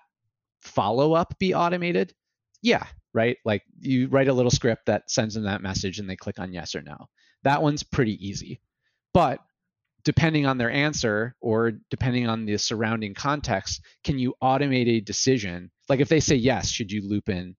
follow 0.63 1.13
up 1.13 1.39
be 1.39 1.55
automated? 1.55 2.13
Yeah, 2.61 2.87
right? 3.15 3.37
Like 3.45 3.63
you 3.79 4.09
write 4.09 4.29
a 4.29 4.35
little 4.35 4.51
script 4.51 4.87
that 4.87 5.13
sends 5.13 5.35
them 5.35 5.45
that 5.45 5.63
message 5.63 6.01
and 6.01 6.11
they 6.11 6.17
click 6.17 6.41
on 6.41 6.53
yes 6.53 6.75
or 6.75 6.83
no. 6.83 7.07
That 7.45 7.63
one's 7.63 7.85
pretty 7.85 8.19
easy. 8.27 8.61
But 9.13 9.41
depending 10.05 10.47
on 10.47 10.59
their 10.59 10.71
answer 10.71 11.35
or 11.41 11.73
depending 11.91 12.29
on 12.29 12.47
the 12.47 12.57
surrounding 12.57 13.15
context, 13.15 13.83
can 14.05 14.19
you 14.19 14.35
automate 14.43 14.89
a 14.89 15.01
decision? 15.01 15.71
Like 15.89 16.01
if 16.01 16.09
they 16.09 16.21
say 16.21 16.37
yes, 16.37 16.71
should 16.71 16.91
you 16.91 17.07
loop 17.07 17.29
in 17.29 17.57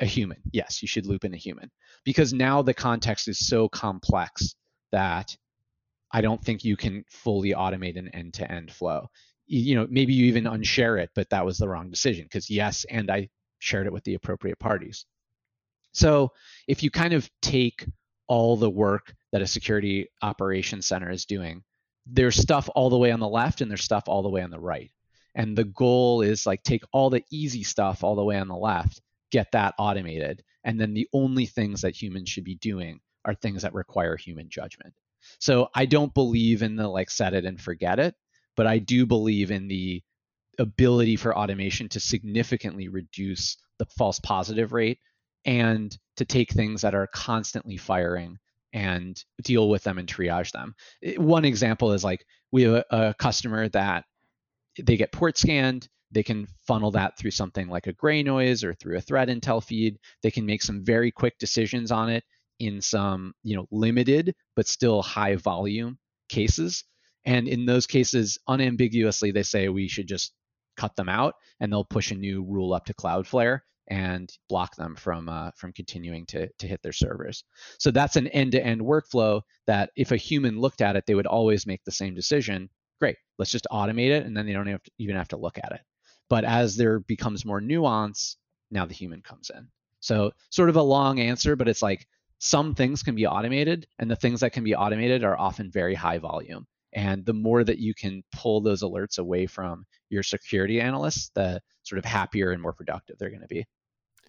a 0.00 0.06
human? 0.06 0.38
Yes, 0.52 0.82
you 0.82 0.88
should 0.88 1.06
loop 1.06 1.24
in 1.24 1.34
a 1.34 1.38
human. 1.38 1.70
Because 2.04 2.32
now 2.32 2.62
the 2.62 2.74
context 2.74 3.28
is 3.28 3.46
so 3.46 3.68
complex 3.68 4.54
that 4.92 5.36
I 6.12 6.20
don't 6.20 6.42
think 6.42 6.64
you 6.64 6.76
can 6.76 7.04
fully 7.10 7.52
automate 7.52 7.98
an 7.98 8.08
end 8.08 8.34
to 8.34 8.50
end 8.50 8.72
flow. 8.72 9.08
You 9.46 9.76
know, 9.76 9.86
maybe 9.88 10.12
you 10.12 10.26
even 10.26 10.44
unshare 10.44 11.00
it, 11.00 11.10
but 11.14 11.30
that 11.30 11.44
was 11.44 11.58
the 11.58 11.68
wrong 11.68 11.90
decision 11.90 12.24
because 12.24 12.50
yes, 12.50 12.84
and 12.90 13.10
I 13.10 13.28
shared 13.58 13.86
it 13.86 13.92
with 13.92 14.04
the 14.04 14.14
appropriate 14.14 14.58
parties. 14.58 15.06
So 15.92 16.32
if 16.68 16.82
you 16.82 16.90
kind 16.90 17.14
of 17.14 17.30
take 17.42 17.86
all 18.28 18.56
the 18.56 18.70
work 18.70 19.14
that 19.36 19.42
a 19.42 19.46
security 19.46 20.08
operations 20.22 20.86
center 20.86 21.10
is 21.10 21.26
doing 21.26 21.62
there's 22.06 22.36
stuff 22.36 22.70
all 22.74 22.88
the 22.88 22.96
way 22.96 23.10
on 23.10 23.20
the 23.20 23.28
left 23.28 23.60
and 23.60 23.70
there's 23.70 23.84
stuff 23.84 24.04
all 24.06 24.22
the 24.22 24.30
way 24.30 24.40
on 24.40 24.50
the 24.50 24.58
right. 24.58 24.90
And 25.34 25.58
the 25.58 25.64
goal 25.64 26.22
is 26.22 26.46
like 26.46 26.62
take 26.62 26.84
all 26.90 27.10
the 27.10 27.22
easy 27.30 27.64
stuff 27.64 28.02
all 28.02 28.14
the 28.14 28.24
way 28.24 28.38
on 28.38 28.48
the 28.48 28.56
left, 28.56 29.02
get 29.30 29.52
that 29.52 29.74
automated. 29.78 30.42
And 30.64 30.80
then 30.80 30.94
the 30.94 31.06
only 31.12 31.44
things 31.44 31.82
that 31.82 32.00
humans 32.00 32.30
should 32.30 32.44
be 32.44 32.54
doing 32.54 33.00
are 33.26 33.34
things 33.34 33.62
that 33.62 33.74
require 33.74 34.16
human 34.16 34.48
judgment. 34.48 34.94
So 35.38 35.68
I 35.74 35.84
don't 35.84 36.14
believe 36.14 36.62
in 36.62 36.76
the 36.76 36.88
like 36.88 37.10
set 37.10 37.34
it 37.34 37.44
and 37.44 37.60
forget 37.60 37.98
it, 37.98 38.14
but 38.56 38.66
I 38.66 38.78
do 38.78 39.04
believe 39.04 39.50
in 39.50 39.68
the 39.68 40.02
ability 40.58 41.16
for 41.16 41.36
automation 41.36 41.90
to 41.90 42.00
significantly 42.00 42.88
reduce 42.88 43.58
the 43.78 43.84
false 43.98 44.18
positive 44.20 44.72
rate 44.72 45.00
and 45.44 45.94
to 46.16 46.24
take 46.24 46.50
things 46.50 46.80
that 46.80 46.94
are 46.94 47.08
constantly 47.08 47.76
firing 47.76 48.38
and 48.76 49.24
deal 49.42 49.70
with 49.70 49.82
them 49.84 49.96
and 49.96 50.06
triage 50.06 50.52
them. 50.52 50.74
One 51.16 51.46
example 51.46 51.92
is 51.92 52.04
like 52.04 52.26
we 52.52 52.64
have 52.64 52.84
a, 52.90 53.14
customer 53.18 53.70
that 53.70 54.04
they 54.78 54.98
get 54.98 55.12
port 55.12 55.38
scanned, 55.38 55.88
they 56.10 56.22
can 56.22 56.46
funnel 56.66 56.90
that 56.90 57.18
through 57.18 57.30
something 57.30 57.68
like 57.68 57.86
a 57.86 57.94
GreyNoise 57.94 58.62
or 58.62 58.74
through 58.74 58.98
a 58.98 59.00
threat 59.00 59.28
intel 59.28 59.64
feed. 59.64 59.96
They 60.22 60.30
can 60.30 60.44
make 60.44 60.62
some 60.62 60.84
very 60.84 61.10
quick 61.10 61.38
decisions 61.38 61.90
on 61.90 62.10
it 62.10 62.22
in 62.58 62.82
some, 62.82 63.32
you 63.42 63.56
know, 63.56 63.66
limited 63.70 64.34
but 64.54 64.68
still 64.68 65.00
high 65.00 65.36
volume 65.36 65.98
cases. 66.28 66.84
And 67.24 67.48
in 67.48 67.64
those 67.64 67.86
cases, 67.86 68.38
unambiguously, 68.46 69.30
they 69.30 69.42
say 69.42 69.70
we 69.70 69.88
should 69.88 70.06
just 70.06 70.32
cut 70.76 70.94
them 70.96 71.08
out 71.08 71.34
and 71.60 71.72
they'll 71.72 71.82
push 71.82 72.10
a 72.10 72.14
new 72.14 72.44
rule 72.44 72.74
up 72.74 72.84
to 72.84 72.94
Cloudflare 72.94 73.60
and 73.88 74.32
block 74.48 74.76
them 74.76 74.96
from 74.96 75.28
uh, 75.28 75.50
from 75.56 75.72
continuing 75.72 76.26
to 76.26 76.48
to 76.58 76.66
hit 76.66 76.82
their 76.82 76.92
servers. 76.92 77.44
So 77.78 77.90
that's 77.90 78.16
an 78.16 78.26
end-to-end 78.28 78.80
workflow 78.80 79.42
that 79.66 79.90
if 79.96 80.12
a 80.12 80.16
human 80.16 80.58
looked 80.58 80.80
at 80.80 80.96
it, 80.96 81.04
they 81.06 81.14
would 81.14 81.26
always 81.26 81.66
make 81.66 81.84
the 81.84 81.92
same 81.92 82.14
decision. 82.14 82.68
Great, 82.98 83.16
let's 83.38 83.50
just 83.50 83.66
automate 83.70 84.10
it, 84.10 84.24
and 84.24 84.36
then 84.36 84.46
they 84.46 84.52
don't 84.52 84.66
have 84.66 84.82
to, 84.82 84.90
even 84.98 85.16
have 85.16 85.28
to 85.28 85.36
look 85.36 85.58
at 85.58 85.72
it. 85.72 85.80
But 86.28 86.44
as 86.44 86.76
there 86.76 87.00
becomes 87.00 87.44
more 87.44 87.60
nuance, 87.60 88.36
now 88.70 88.86
the 88.86 88.94
human 88.94 89.22
comes 89.22 89.50
in. 89.54 89.68
So 90.00 90.32
sort 90.50 90.68
of 90.68 90.76
a 90.76 90.82
long 90.82 91.20
answer, 91.20 91.56
but 91.56 91.68
it's 91.68 91.82
like 91.82 92.06
some 92.38 92.74
things 92.74 93.02
can 93.02 93.14
be 93.14 93.26
automated, 93.26 93.86
and 93.98 94.10
the 94.10 94.16
things 94.16 94.40
that 94.40 94.52
can 94.52 94.64
be 94.64 94.74
automated 94.74 95.24
are 95.24 95.38
often 95.38 95.70
very 95.70 95.94
high 95.94 96.18
volume. 96.18 96.66
And 96.92 97.26
the 97.26 97.34
more 97.34 97.62
that 97.62 97.78
you 97.78 97.94
can 97.94 98.22
pull 98.32 98.60
those 98.60 98.82
alerts 98.82 99.18
away 99.18 99.46
from 99.46 99.84
your 100.08 100.22
security 100.22 100.80
analysts, 100.80 101.30
the 101.34 101.60
sort 101.82 101.98
of 101.98 102.04
happier 102.04 102.52
and 102.52 102.62
more 102.62 102.72
productive 102.72 103.18
they're 103.18 103.30
going 103.30 103.42
to 103.42 103.46
be. 103.46 103.66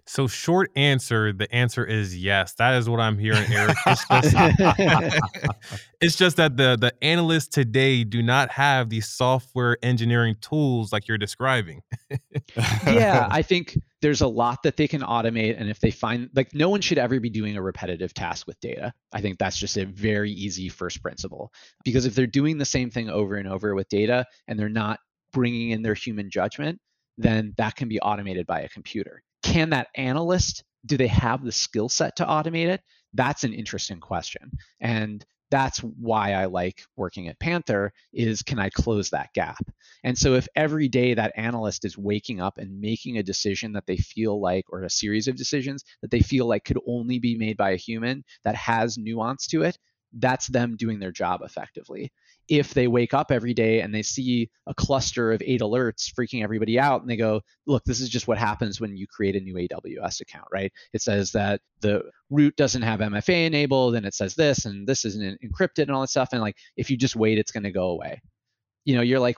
So, 0.10 0.26
short 0.26 0.72
answer, 0.78 1.34
the 1.34 1.54
answer 1.54 1.86
is 1.86 2.18
yes. 2.18 2.54
That 2.54 2.76
is 2.76 2.90
what 2.90 3.02
I'm 3.02 3.18
hearing, 3.18 3.44
Eric. 3.52 3.76
It's 3.86 4.08
just, 4.08 4.36
it's 6.02 6.16
just 6.16 6.38
that 6.38 6.56
the 6.56 6.78
the 6.80 6.94
analysts 7.04 7.50
today 7.50 8.06
do 8.06 8.24
not 8.24 8.50
have 8.52 8.90
these 8.90 9.08
software 9.08 9.78
engineering 9.84 10.36
tools 10.40 10.94
like 10.94 11.10
you're 11.10 11.18
describing. 11.18 11.82
yeah, 12.86 13.28
I 13.30 13.42
think 13.42 13.78
there's 14.02 14.22
a 14.22 14.28
lot 14.28 14.64
that 14.64 14.78
they 14.78 14.88
can 14.88 15.02
automate, 15.02 15.60
and 15.60 15.70
if 15.70 15.82
they 15.82 15.92
find 15.92 16.30
like 16.34 16.56
no 16.56 16.70
one 16.70 16.80
should 16.80 16.98
ever 16.98 17.20
be 17.20 17.30
doing 17.30 17.58
a 17.58 17.62
repetitive 17.62 18.14
task 18.14 18.48
with 18.48 18.60
data. 18.62 18.94
I 19.12 19.20
think 19.20 19.40
that's 19.40 19.58
just 19.58 19.78
a 19.78 19.86
very 19.86 20.32
easy 20.32 20.70
first 20.70 21.02
principle 21.02 21.52
because 21.84 22.06
if 22.06 22.16
they're 22.16 22.28
doing 22.28 22.58
the 22.58 22.66
same 22.66 22.90
thing 22.90 23.10
over 23.10 23.36
and 23.36 23.48
over 23.48 23.76
with 23.76 23.90
data 23.90 24.26
and 24.48 24.58
they're 24.58 24.70
not 24.70 25.00
bringing 25.34 25.72
in 25.72 25.82
their 25.82 25.96
human 25.96 26.30
judgment, 26.30 26.80
then 27.18 27.54
that 27.58 27.76
can 27.76 27.90
be 27.90 28.00
automated 28.00 28.48
by 28.48 28.62
a 28.62 28.70
computer 28.70 29.22
can 29.48 29.70
that 29.70 29.88
analyst 29.96 30.64
do 30.86 30.98
they 30.98 31.08
have 31.08 31.44
the 31.44 31.52
skill 31.52 31.90
set 31.90 32.18
to 32.18 32.26
automate 32.26 32.68
it? 32.68 32.82
That's 33.14 33.44
an 33.44 33.54
interesting 33.54 34.00
question. 34.00 34.52
And 34.82 35.26
that's 35.50 35.80
why 35.80 36.34
i 36.34 36.44
like 36.44 36.82
working 36.98 37.30
at 37.30 37.40
panther 37.40 37.94
is 38.12 38.44
can 38.44 38.60
i 38.60 38.70
close 38.70 39.10
that 39.10 39.30
gap? 39.34 39.64
And 40.04 40.18
so 40.18 40.34
if 40.34 40.46
every 40.58 40.90
day 40.90 41.14
that 41.14 41.32
analyst 41.38 41.86
is 41.86 41.98
waking 41.98 42.42
up 42.42 42.58
and 42.58 42.82
making 42.82 43.18
a 43.18 43.24
decision 43.24 43.72
that 43.74 43.86
they 43.88 43.96
feel 43.96 44.42
like 44.42 44.66
or 44.70 44.84
a 44.84 44.90
series 44.90 45.30
of 45.30 45.38
decisions 45.38 45.86
that 46.02 46.12
they 46.12 46.20
feel 46.20 46.48
like 46.48 46.66
could 46.66 46.80
only 46.86 47.18
be 47.18 47.38
made 47.38 47.56
by 47.56 47.72
a 47.72 47.78
human 47.78 48.26
that 48.44 48.56
has 48.56 48.98
nuance 48.98 49.48
to 49.48 49.62
it 49.62 49.78
that's 50.14 50.48
them 50.48 50.76
doing 50.78 51.00
their 51.00 51.12
job 51.12 51.42
effectively 51.44 52.12
if 52.50 52.74
they 52.74 52.88
wake 52.88 53.14
up 53.14 53.32
every 53.32 53.54
day 53.54 53.82
and 53.82 53.94
they 53.94 54.02
see 54.02 54.50
a 54.68 54.74
cluster 54.74 55.34
of 55.34 55.42
eight 55.46 55.62
alerts 55.62 56.12
freaking 56.14 56.44
everybody 56.44 56.80
out 56.80 57.02
and 57.02 57.10
they 57.10 57.18
go, 57.18 57.42
look, 57.66 57.84
this 57.84 58.00
is 58.00 58.10
just 58.10 58.28
what 58.28 58.38
happens 58.38 58.80
when 58.80 58.96
you 58.96 59.06
create 59.06 59.36
a 59.36 59.40
new 59.40 59.56
AWS 59.56 60.22
account, 60.22 60.48
right? 60.52 60.72
It 60.94 61.02
says 61.02 61.32
that 61.34 61.62
the 61.82 62.04
root 62.30 62.56
doesn't 62.56 62.82
have 62.82 63.02
MFA 63.02 63.48
enabled 63.48 63.96
and 63.96 64.06
it 64.06 64.14
says 64.14 64.36
this 64.36 64.66
and 64.66 64.88
this 64.88 65.04
isn't 65.04 65.42
encrypted 65.42 65.84
and 65.84 65.92
all 65.92 66.02
that 66.02 66.10
stuff. 66.10 66.30
And 66.32 66.42
like, 66.42 66.56
if 66.78 66.90
you 66.90 66.98
just 66.98 67.16
wait, 67.16 67.38
it's 67.38 67.52
going 67.52 67.64
to 67.64 67.72
go 67.72 67.90
away. 67.90 68.22
You 68.86 68.96
know, 68.96 69.02
you're 69.02 69.20
like, 69.20 69.38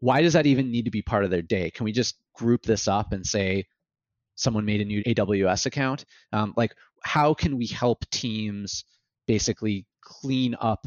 why 0.00 0.20
does 0.20 0.34
that 0.34 0.46
even 0.46 0.70
need 0.70 0.84
to 0.84 0.90
be 0.90 1.02
part 1.02 1.24
of 1.24 1.30
their 1.30 1.42
day? 1.42 1.70
Can 1.70 1.84
we 1.84 1.92
just 1.92 2.16
group 2.34 2.62
this 2.62 2.88
up 2.88 3.12
and 3.12 3.24
say 3.24 3.66
someone 4.34 4.66
made 4.66 4.82
a 4.82 4.84
new 4.84 5.02
AWS 5.04 5.64
account? 5.64 6.04
Um, 6.32 6.52
like, 6.56 6.74
how 7.02 7.32
can 7.32 7.56
we 7.56 7.66
help 7.66 8.08
teams 8.10 8.84
basically 9.26 9.86
clean 10.10 10.56
up 10.60 10.86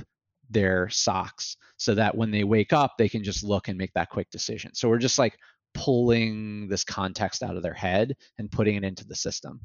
their 0.50 0.88
SOCs 0.88 1.56
so 1.78 1.96
that 1.96 2.16
when 2.16 2.30
they 2.30 2.44
wake 2.44 2.74
up, 2.74 2.94
they 2.98 3.10
can 3.10 3.24
just 3.24 3.44
look 3.44 3.70
and 3.70 3.78
make 3.78 3.94
that 3.94 4.10
quick 4.10 4.30
decision. 4.30 4.74
So 4.74 4.90
we're 4.90 4.98
just 4.98 5.18
like 5.18 5.38
pulling 5.74 6.68
this 6.68 6.84
context 6.84 7.42
out 7.42 7.56
of 7.56 7.64
their 7.64 7.74
head 7.74 8.16
and 8.38 8.52
putting 8.52 8.76
it 8.76 8.84
into 8.84 9.06
the 9.06 9.16
system. 9.16 9.62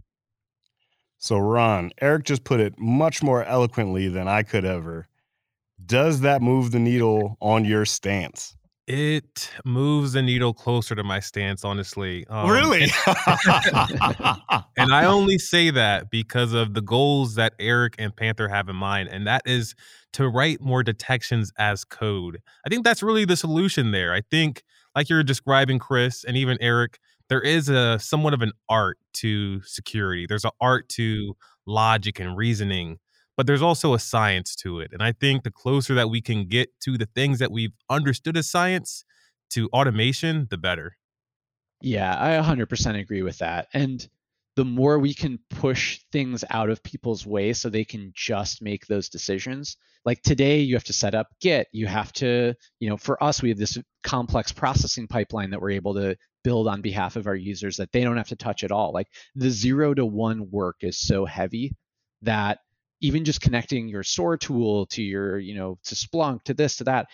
So, 1.19 1.39
Ron, 1.39 1.91
Eric 2.01 2.25
just 2.25 2.45
put 2.45 2.61
it 2.61 2.79
much 2.79 3.23
more 3.23 3.43
eloquently 3.45 4.09
than 4.09 4.29
I 4.29 4.45
could 4.45 4.65
ever. 4.65 5.09
Does 5.85 6.21
that 6.21 6.41
move 6.41 6.71
the 6.71 6.79
needle 6.79 7.37
on 7.41 7.65
your 7.65 7.85
stance? 7.85 8.57
It 8.89 9.51
moves 9.67 10.15
the 10.15 10.23
needle 10.23 10.55
closer 10.55 10.95
to 10.95 11.05
my 11.05 11.21
stance, 11.21 11.63
honestly. 11.63 12.27
Um, 12.29 12.49
really? 12.49 12.85
and 14.79 14.95
I 14.95 15.05
only 15.05 15.37
say 15.37 15.69
that 15.69 16.09
because 16.11 16.55
of 16.55 16.73
the 16.73 16.81
goals 16.81 17.35
that 17.35 17.53
Eric 17.59 17.97
and 17.99 18.17
Panther 18.17 18.49
have 18.49 18.67
in 18.71 18.77
mind, 18.77 19.11
and 19.11 19.27
that 19.27 19.43
is 19.45 19.75
to 20.15 20.27
write 20.27 20.63
more 20.63 20.83
detections 20.83 21.53
as 21.59 21.85
code. 21.85 22.39
I 22.65 22.71
think 22.71 22.83
that's 22.83 23.03
really 23.03 23.27
the 23.27 23.37
solution 23.37 23.91
there. 23.91 24.15
I 24.15 24.23
think, 24.31 24.63
like 24.97 25.11
you're 25.11 25.23
describing, 25.23 25.79
Chris, 25.79 26.25
and 26.25 26.35
even 26.39 26.57
Eric, 26.59 26.99
there 27.29 27.43
is 27.43 27.69
a 27.69 27.99
somewhat 27.99 28.33
of 28.33 28.41
an 28.41 28.53
art 28.71 28.97
to 29.17 29.61
security. 29.65 30.25
There's 30.27 30.47
an 30.47 30.53
art 30.63 30.89
to 30.91 31.37
logic 31.67 32.21
and 32.21 32.39
reasoning 32.39 33.01
but 33.39 33.47
there's 33.47 33.63
also 33.63 33.95
a 33.95 34.01
science 34.01 34.57
to 34.57 34.81
it. 34.81 34.91
And 34.93 35.01
I 35.01 35.13
think 35.13 35.45
the 35.45 35.53
closer 35.53 35.95
that 35.95 36.11
we 36.11 36.21
can 36.21 36.49
get 36.49 36.71
to 36.81 36.99
the 36.99 37.07
things 37.07 37.39
that 37.39 37.53
we've 37.53 37.73
understood 37.89 38.37
as 38.37 38.51
science 38.51 39.05
to 39.51 39.69
automation, 39.69 40.49
the 40.51 40.59
better. 40.59 40.97
Yeah, 41.81 42.17
I 42.21 42.43
100% 42.43 42.99
agree 42.99 43.23
with 43.23 43.39
that. 43.39 43.69
And 43.73 44.07
the 44.57 44.65
more 44.65 44.99
we 44.99 45.15
can 45.15 45.39
push 45.51 46.01
things 46.11 46.45
out 46.51 46.69
of 46.69 46.83
people's 46.83 47.25
way 47.25 47.53
so 47.53 47.69
they 47.69 47.85
can 47.85 48.11
just 48.13 48.61
make 48.61 48.89
those 48.89 49.09
decisions. 49.09 49.77
Like 50.05 50.21
today, 50.23 50.59
you 50.59 50.75
have 50.75 50.83
to 50.85 50.93
set 50.93 51.15
up 51.15 51.29
Git. 51.41 51.69
You 51.71 51.87
have 51.87 52.13
to, 52.15 52.55
you 52.81 52.91
know, 52.91 52.97
for 52.97 53.23
us, 53.23 53.41
we 53.41 53.51
have 53.51 53.59
this 53.59 53.79
complex 54.03 54.51
processing 54.51 55.07
pipeline 55.07 55.51
that 55.51 55.61
we're 55.61 55.71
able 55.71 55.95
to 55.95 56.17
build 56.43 56.67
on 56.67 56.83
behalf 56.83 57.15
of 57.15 57.29
our 57.29 57.37
users 57.37 57.77
that 57.77 57.93
they 57.93 58.03
don't 58.03 58.17
have 58.17 58.29
to 58.29 58.37
touch 58.37 58.65
at 58.65 58.73
all. 58.73 58.93
Like 58.93 59.07
the 59.37 59.49
zero 59.49 59.95
to 59.95 60.05
one 60.05 60.51
work 60.51 60.79
is 60.81 60.99
so 60.99 61.25
heavy 61.25 61.77
that 62.23 62.59
even 63.01 63.25
just 63.25 63.41
connecting 63.41 63.89
your 63.89 64.03
SOAR 64.03 64.37
tool 64.37 64.87
to 64.87 65.03
your, 65.03 65.39
you 65.39 65.55
know, 65.55 65.79
to 65.85 65.95
Splunk, 65.95 66.43
to 66.45 66.55
this, 66.55 66.77
to 66.77 66.85
that, 66.85 67.07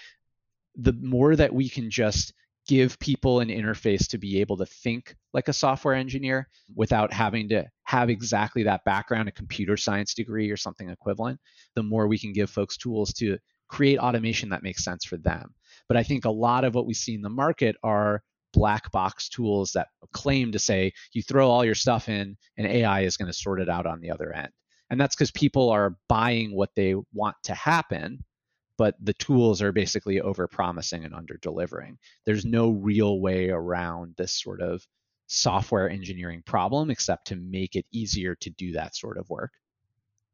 the 0.76 0.92
more 0.92 1.36
that 1.36 1.52
we 1.52 1.68
can 1.68 1.90
just 1.90 2.32
give 2.66 2.98
people 2.98 3.40
an 3.40 3.48
interface 3.48 4.08
to 4.08 4.18
be 4.18 4.40
able 4.40 4.56
to 4.56 4.64
think 4.64 5.14
like 5.34 5.48
a 5.48 5.52
software 5.52 5.94
engineer 5.94 6.48
without 6.74 7.12
having 7.12 7.48
to 7.50 7.64
have 7.84 8.08
exactly 8.08 8.62
that 8.62 8.84
background, 8.84 9.28
a 9.28 9.32
computer 9.32 9.76
science 9.76 10.14
degree 10.14 10.50
or 10.50 10.56
something 10.56 10.88
equivalent, 10.88 11.38
the 11.74 11.82
more 11.82 12.08
we 12.08 12.18
can 12.18 12.32
give 12.32 12.48
folks 12.48 12.76
tools 12.76 13.12
to 13.12 13.36
create 13.68 13.98
automation 13.98 14.48
that 14.48 14.62
makes 14.62 14.84
sense 14.84 15.04
for 15.04 15.18
them. 15.18 15.54
But 15.88 15.98
I 15.98 16.02
think 16.02 16.24
a 16.24 16.30
lot 16.30 16.64
of 16.64 16.74
what 16.74 16.86
we 16.86 16.94
see 16.94 17.14
in 17.14 17.22
the 17.22 17.28
market 17.28 17.76
are 17.82 18.22
black 18.54 18.90
box 18.92 19.28
tools 19.28 19.72
that 19.72 19.88
claim 20.12 20.52
to 20.52 20.58
say 20.58 20.92
you 21.12 21.22
throw 21.22 21.50
all 21.50 21.64
your 21.64 21.74
stuff 21.74 22.08
in 22.08 22.36
and 22.56 22.66
AI 22.66 23.00
is 23.00 23.16
going 23.16 23.30
to 23.30 23.36
sort 23.36 23.60
it 23.60 23.68
out 23.68 23.84
on 23.84 24.00
the 24.00 24.10
other 24.10 24.32
end. 24.32 24.50
And 24.90 25.00
that's 25.00 25.16
because 25.16 25.30
people 25.30 25.70
are 25.70 25.96
buying 26.08 26.54
what 26.54 26.70
they 26.76 26.94
want 27.12 27.36
to 27.44 27.54
happen 27.54 28.24
but 28.76 28.96
the 29.00 29.14
tools 29.14 29.62
are 29.62 29.72
basically 29.72 30.20
over 30.20 30.46
promising 30.46 31.04
and 31.04 31.14
under 31.14 31.38
delivering. 31.40 31.98
There's 32.26 32.44
no 32.44 32.70
real 32.70 33.20
way 33.20 33.50
around 33.50 34.14
this 34.16 34.32
sort 34.32 34.60
of 34.60 34.86
software 35.26 35.88
engineering 35.88 36.42
problem 36.44 36.90
except 36.90 37.28
to 37.28 37.36
make 37.36 37.76
it 37.76 37.86
easier 37.92 38.34
to 38.36 38.50
do 38.50 38.72
that 38.72 38.94
sort 38.96 39.16
of 39.16 39.28
work. 39.30 39.52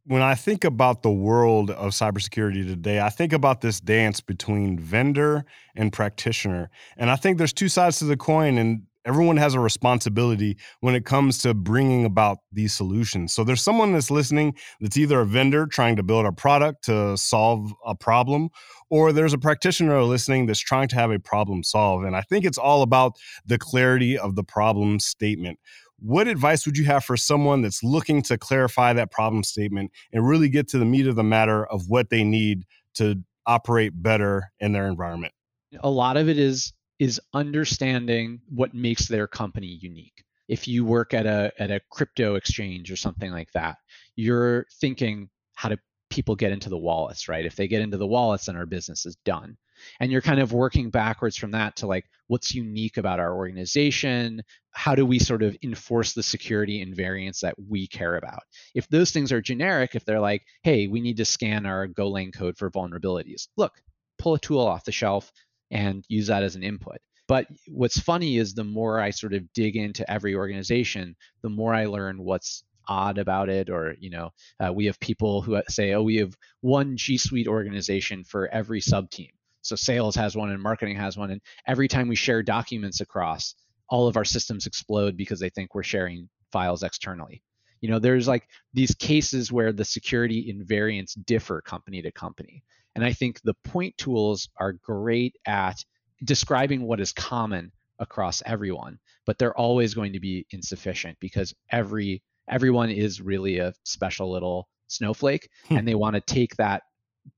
When 0.06 0.22
I 0.22 0.34
think 0.34 0.64
about 0.64 1.02
the 1.02 1.10
world 1.10 1.70
of 1.70 1.92
cybersecurity 1.92 2.66
today, 2.66 3.00
I 3.00 3.10
think 3.10 3.32
about 3.32 3.60
this 3.60 3.80
dance 3.80 4.20
between 4.20 4.78
vendor 4.78 5.44
and 5.76 5.92
practitioner. 5.92 6.70
And 6.96 7.10
I 7.10 7.16
think 7.16 7.36
there's 7.36 7.52
two 7.52 7.68
sides 7.68 7.98
to 7.98 8.06
the 8.06 8.16
coin, 8.16 8.56
and 8.56 8.86
everyone 9.04 9.36
has 9.36 9.54
a 9.54 9.60
responsibility 9.60 10.56
when 10.80 10.94
it 10.94 11.04
comes 11.04 11.38
to 11.38 11.54
bringing 11.54 12.04
about 12.04 12.38
these 12.52 12.74
solutions. 12.74 13.32
So 13.32 13.44
there's 13.44 13.62
someone 13.62 13.92
that's 13.92 14.10
listening 14.10 14.54
that's 14.80 14.96
either 14.96 15.20
a 15.20 15.26
vendor 15.26 15.66
trying 15.66 15.96
to 15.96 16.02
build 16.02 16.26
a 16.26 16.32
product 16.32 16.84
to 16.84 17.16
solve 17.16 17.72
a 17.86 17.94
problem, 17.94 18.50
or 18.90 19.12
there's 19.12 19.32
a 19.32 19.38
practitioner 19.38 20.02
listening 20.02 20.46
that's 20.46 20.60
trying 20.60 20.88
to 20.88 20.96
have 20.96 21.10
a 21.10 21.18
problem 21.18 21.62
solved. 21.62 22.04
And 22.04 22.16
I 22.16 22.22
think 22.22 22.44
it's 22.44 22.58
all 22.58 22.82
about 22.82 23.16
the 23.46 23.58
clarity 23.58 24.18
of 24.18 24.36
the 24.36 24.44
problem 24.44 25.00
statement. 25.00 25.58
What 25.98 26.28
advice 26.28 26.64
would 26.64 26.78
you 26.78 26.86
have 26.86 27.04
for 27.04 27.16
someone 27.16 27.60
that's 27.60 27.82
looking 27.82 28.22
to 28.22 28.38
clarify 28.38 28.94
that 28.94 29.10
problem 29.10 29.42
statement 29.44 29.92
and 30.12 30.26
really 30.26 30.48
get 30.48 30.66
to 30.68 30.78
the 30.78 30.86
meat 30.86 31.06
of 31.06 31.14
the 31.14 31.22
matter 31.22 31.66
of 31.66 31.88
what 31.88 32.08
they 32.08 32.24
need 32.24 32.64
to 32.94 33.22
operate 33.46 33.92
better 33.94 34.50
in 34.60 34.72
their 34.72 34.86
environment? 34.86 35.34
A 35.80 35.90
lot 35.90 36.16
of 36.16 36.28
it 36.28 36.38
is 36.38 36.72
is 37.00 37.18
understanding 37.32 38.42
what 38.50 38.74
makes 38.74 39.08
their 39.08 39.26
company 39.26 39.78
unique. 39.80 40.22
If 40.48 40.68
you 40.68 40.84
work 40.84 41.14
at 41.14 41.26
a 41.26 41.50
at 41.58 41.70
a 41.70 41.80
crypto 41.90 42.34
exchange 42.34 42.92
or 42.92 42.96
something 42.96 43.32
like 43.32 43.50
that, 43.52 43.78
you're 44.14 44.66
thinking 44.80 45.30
how 45.54 45.70
do 45.70 45.76
people 46.10 46.36
get 46.36 46.52
into 46.52 46.68
the 46.68 46.78
wallets, 46.78 47.28
right? 47.28 47.46
If 47.46 47.56
they 47.56 47.68
get 47.68 47.82
into 47.82 47.96
the 47.96 48.06
wallets, 48.06 48.46
then 48.46 48.56
our 48.56 48.66
business 48.66 49.06
is 49.06 49.16
done. 49.24 49.56
And 49.98 50.12
you're 50.12 50.20
kind 50.20 50.40
of 50.40 50.52
working 50.52 50.90
backwards 50.90 51.36
from 51.36 51.52
that 51.52 51.76
to 51.76 51.86
like 51.86 52.04
what's 52.26 52.54
unique 52.54 52.98
about 52.98 53.18
our 53.18 53.34
organization? 53.34 54.42
How 54.72 54.94
do 54.94 55.06
we 55.06 55.18
sort 55.18 55.42
of 55.42 55.56
enforce 55.62 56.12
the 56.12 56.22
security 56.22 56.84
invariants 56.84 57.40
that 57.40 57.54
we 57.58 57.86
care 57.86 58.16
about? 58.16 58.42
If 58.74 58.88
those 58.88 59.10
things 59.10 59.32
are 59.32 59.40
generic, 59.40 59.94
if 59.94 60.04
they're 60.04 60.20
like, 60.20 60.42
hey, 60.62 60.86
we 60.86 61.00
need 61.00 61.16
to 61.16 61.24
scan 61.24 61.64
our 61.64 61.88
Golang 61.88 62.34
code 62.34 62.58
for 62.58 62.70
vulnerabilities, 62.70 63.48
look, 63.56 63.72
pull 64.18 64.34
a 64.34 64.38
tool 64.38 64.66
off 64.66 64.84
the 64.84 64.92
shelf, 64.92 65.32
and 65.70 66.04
use 66.08 66.26
that 66.28 66.42
as 66.42 66.56
an 66.56 66.62
input. 66.62 66.98
But 67.28 67.46
what's 67.68 67.98
funny 67.98 68.38
is 68.38 68.54
the 68.54 68.64
more 68.64 69.00
I 69.00 69.10
sort 69.10 69.34
of 69.34 69.52
dig 69.52 69.76
into 69.76 70.10
every 70.10 70.34
organization, 70.34 71.14
the 71.42 71.48
more 71.48 71.72
I 71.72 71.86
learn 71.86 72.22
what's 72.22 72.64
odd 72.88 73.18
about 73.18 73.48
it. 73.48 73.70
Or, 73.70 73.94
you 74.00 74.10
know, 74.10 74.30
uh, 74.58 74.72
we 74.72 74.86
have 74.86 74.98
people 74.98 75.40
who 75.40 75.60
say, 75.68 75.92
oh, 75.92 76.02
we 76.02 76.16
have 76.16 76.36
one 76.60 76.96
G 76.96 77.16
Suite 77.16 77.46
organization 77.46 78.24
for 78.24 78.48
every 78.48 78.80
sub 78.80 79.10
team. 79.10 79.30
So 79.62 79.76
sales 79.76 80.16
has 80.16 80.36
one 80.36 80.50
and 80.50 80.62
marketing 80.62 80.96
has 80.96 81.16
one. 81.16 81.30
And 81.30 81.40
every 81.66 81.86
time 81.86 82.08
we 82.08 82.16
share 82.16 82.42
documents 82.42 83.00
across, 83.00 83.54
all 83.88 84.08
of 84.08 84.16
our 84.16 84.24
systems 84.24 84.66
explode 84.66 85.16
because 85.16 85.38
they 85.38 85.50
think 85.50 85.74
we're 85.74 85.82
sharing 85.82 86.28
files 86.50 86.82
externally. 86.82 87.42
You 87.80 87.90
know, 87.90 87.98
there's 87.98 88.28
like 88.28 88.46
these 88.74 88.94
cases 88.94 89.52
where 89.52 89.72
the 89.72 89.84
security 89.84 90.52
invariants 90.52 91.16
differ 91.26 91.60
company 91.60 92.02
to 92.02 92.12
company. 92.12 92.62
And 92.94 93.04
I 93.04 93.12
think 93.12 93.40
the 93.42 93.54
point 93.64 93.96
tools 93.96 94.48
are 94.58 94.72
great 94.72 95.36
at 95.46 95.84
describing 96.24 96.82
what 96.82 97.00
is 97.00 97.12
common 97.12 97.72
across 97.98 98.42
everyone, 98.44 98.98
but 99.26 99.38
they're 99.38 99.56
always 99.56 99.94
going 99.94 100.12
to 100.14 100.20
be 100.20 100.46
insufficient 100.50 101.18
because 101.20 101.54
every 101.70 102.22
everyone 102.48 102.90
is 102.90 103.20
really 103.20 103.58
a 103.58 103.72
special 103.84 104.30
little 104.30 104.68
snowflake 104.88 105.48
hmm. 105.68 105.76
and 105.76 105.86
they 105.86 105.94
want 105.94 106.14
to 106.14 106.20
take 106.20 106.56
that 106.56 106.82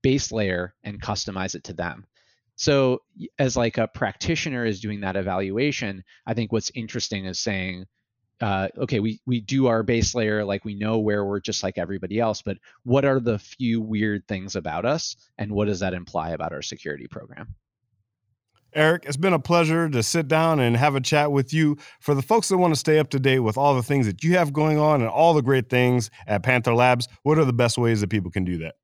base 0.03 0.33
layer 0.33 0.75
and 0.85 1.03
customize 1.03 1.55
it 1.55 1.65
to 1.65 1.75
them. 1.75 2.07
So 2.57 3.01
as 3.38 3.57
like 3.57 3.79
a 3.79 3.88
practitioner 3.88 4.65
is 4.65 4.81
doing 4.81 5.01
that 5.01 5.17
evaluation, 5.17 6.05
I 6.27 6.35
think 6.35 6.53
what's 6.53 6.71
interesting 6.75 7.27
is 7.27 7.38
saying, 7.38 7.87
uh, 8.43 8.69
okay, 8.77 8.99
we 8.99 9.21
we 9.25 9.41
do 9.41 9.69
our 9.69 9.85
base 9.85 10.17
layer, 10.17 10.45
like 10.45 10.65
we 10.65 10.75
know 10.75 10.99
where 10.99 11.25
we're 11.25 11.41
just 11.41 11.63
like 11.63 11.79
everybody 11.79 12.19
else, 12.19 12.43
but 12.43 12.59
what 12.83 13.05
are 13.05 13.21
the 13.21 13.39
few 13.39 13.81
weird 13.81 14.27
things 14.27 14.57
about 14.57 14.85
us, 14.85 15.17
and 15.39 15.53
what 15.53 15.67
does 15.67 15.79
that 15.79 15.95
imply 15.95 16.31
about 16.31 16.53
our 16.53 16.61
security 16.61 17.07
program? 17.07 17.55
Eric, 18.75 19.05
it's 19.07 19.17
been 19.17 19.33
a 19.35 19.39
pleasure 19.39 19.89
to 19.89 20.03
sit 20.03 20.27
down 20.27 20.59
and 20.59 20.77
have 20.77 20.97
a 20.97 21.01
chat 21.01 21.31
with 21.31 21.55
you. 21.55 21.77
For 22.01 22.15
the 22.15 22.23
folks 22.23 22.49
that 22.49 22.59
want 22.59 22.75
to 22.75 22.81
stay 22.81 22.99
up 22.99 23.11
to 23.11 23.21
date 23.21 23.41
with 23.41 23.57
all 23.57 23.77
the 23.77 23.83
things 23.83 24.07
that 24.07 24.25
you 24.25 24.37
have 24.37 24.53
going 24.53 24.79
on 24.79 25.03
and 25.03 25.11
all 25.11 25.35
the 25.35 25.43
great 25.43 25.69
things 25.69 26.11
at 26.27 26.43
Panther 26.43 26.75
Labs, 26.75 27.07
what 27.23 27.39
are 27.39 27.45
the 27.45 27.53
best 27.53 27.79
ways 27.79 28.01
that 28.01 28.11
people 28.11 28.31
can 28.31 28.45
do 28.45 28.59
that? 28.59 28.75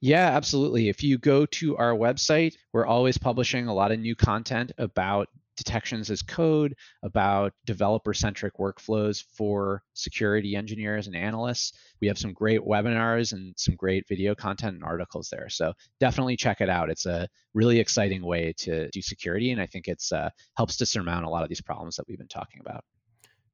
Yeah, 0.00 0.26
absolutely. 0.30 0.88
If 0.88 1.02
you 1.02 1.18
go 1.18 1.46
to 1.46 1.76
our 1.76 1.92
website, 1.92 2.56
we're 2.72 2.86
always 2.86 3.16
publishing 3.16 3.68
a 3.68 3.74
lot 3.74 3.92
of 3.92 4.00
new 4.00 4.16
content 4.16 4.72
about 4.76 5.28
detections 5.58 6.10
as 6.10 6.22
code, 6.22 6.74
about 7.02 7.52
developer 7.66 8.14
centric 8.14 8.56
workflows 8.58 9.22
for 9.36 9.82
security 9.92 10.56
engineers 10.56 11.06
and 11.06 11.14
analysts. 11.14 11.72
We 12.00 12.08
have 12.08 12.18
some 12.18 12.32
great 12.32 12.60
webinars 12.60 13.32
and 13.32 13.54
some 13.58 13.74
great 13.74 14.08
video 14.08 14.34
content 14.34 14.76
and 14.76 14.84
articles 14.84 15.28
there. 15.30 15.50
So 15.50 15.74
definitely 16.00 16.36
check 16.36 16.60
it 16.60 16.70
out. 16.70 16.88
It's 16.88 17.04
a 17.04 17.28
really 17.52 17.80
exciting 17.80 18.24
way 18.24 18.54
to 18.58 18.88
do 18.90 19.02
security, 19.02 19.50
and 19.50 19.60
I 19.60 19.66
think 19.66 19.88
it's 19.88 20.12
uh, 20.12 20.30
helps 20.56 20.76
to 20.78 20.86
surmount 20.86 21.26
a 21.26 21.28
lot 21.28 21.42
of 21.42 21.50
these 21.50 21.60
problems 21.60 21.96
that 21.96 22.06
we've 22.08 22.18
been 22.18 22.28
talking 22.28 22.60
about. 22.60 22.84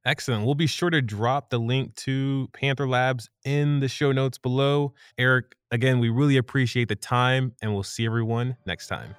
Excellent. 0.07 0.45
We'll 0.45 0.55
be 0.55 0.67
sure 0.67 0.90
to 0.90 1.01
drop 1.01 1.49
the 1.49 1.59
link 1.59 1.95
to 1.97 2.51
Panther 2.53 2.87
Labs 2.87 3.31
in 3.45 3.81
the 3.81 3.88
show 3.88 4.12
notes 4.12 4.37
below. 4.37 4.93
Eric, 5.17 5.57
again, 5.71 5.99
we 5.99 6.11
really 6.11 6.37
appreciate 6.37 6.88
the 6.88 6.97
time, 6.97 7.55
and 7.62 7.73
we'll 7.73 7.83
see 7.83 8.05
everyone 8.05 8.57
next 8.67 8.88
time. 8.88 9.14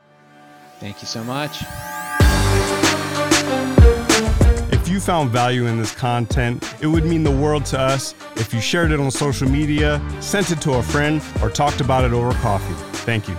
Thank 0.79 1.01
you 1.01 1.07
so 1.07 1.23
much. 1.23 1.63
If 4.71 4.89
you 4.89 4.99
found 4.99 5.31
value 5.31 5.67
in 5.67 5.77
this 5.77 5.93
content, 5.93 6.63
it 6.81 6.87
would 6.87 7.05
mean 7.05 7.23
the 7.23 7.31
world 7.31 7.65
to 7.67 7.79
us 7.79 8.15
if 8.35 8.53
you 8.53 8.61
shared 8.61 8.91
it 8.91 8.99
on 8.99 9.11
social 9.11 9.49
media, 9.49 10.01
sent 10.19 10.51
it 10.51 10.61
to 10.61 10.73
a 10.73 10.83
friend, 10.83 11.21
or 11.41 11.49
talked 11.49 11.81
about 11.81 12.03
it 12.03 12.13
over 12.13 12.31
coffee. 12.39 12.73
Thank 12.99 13.27
you. 13.27 13.37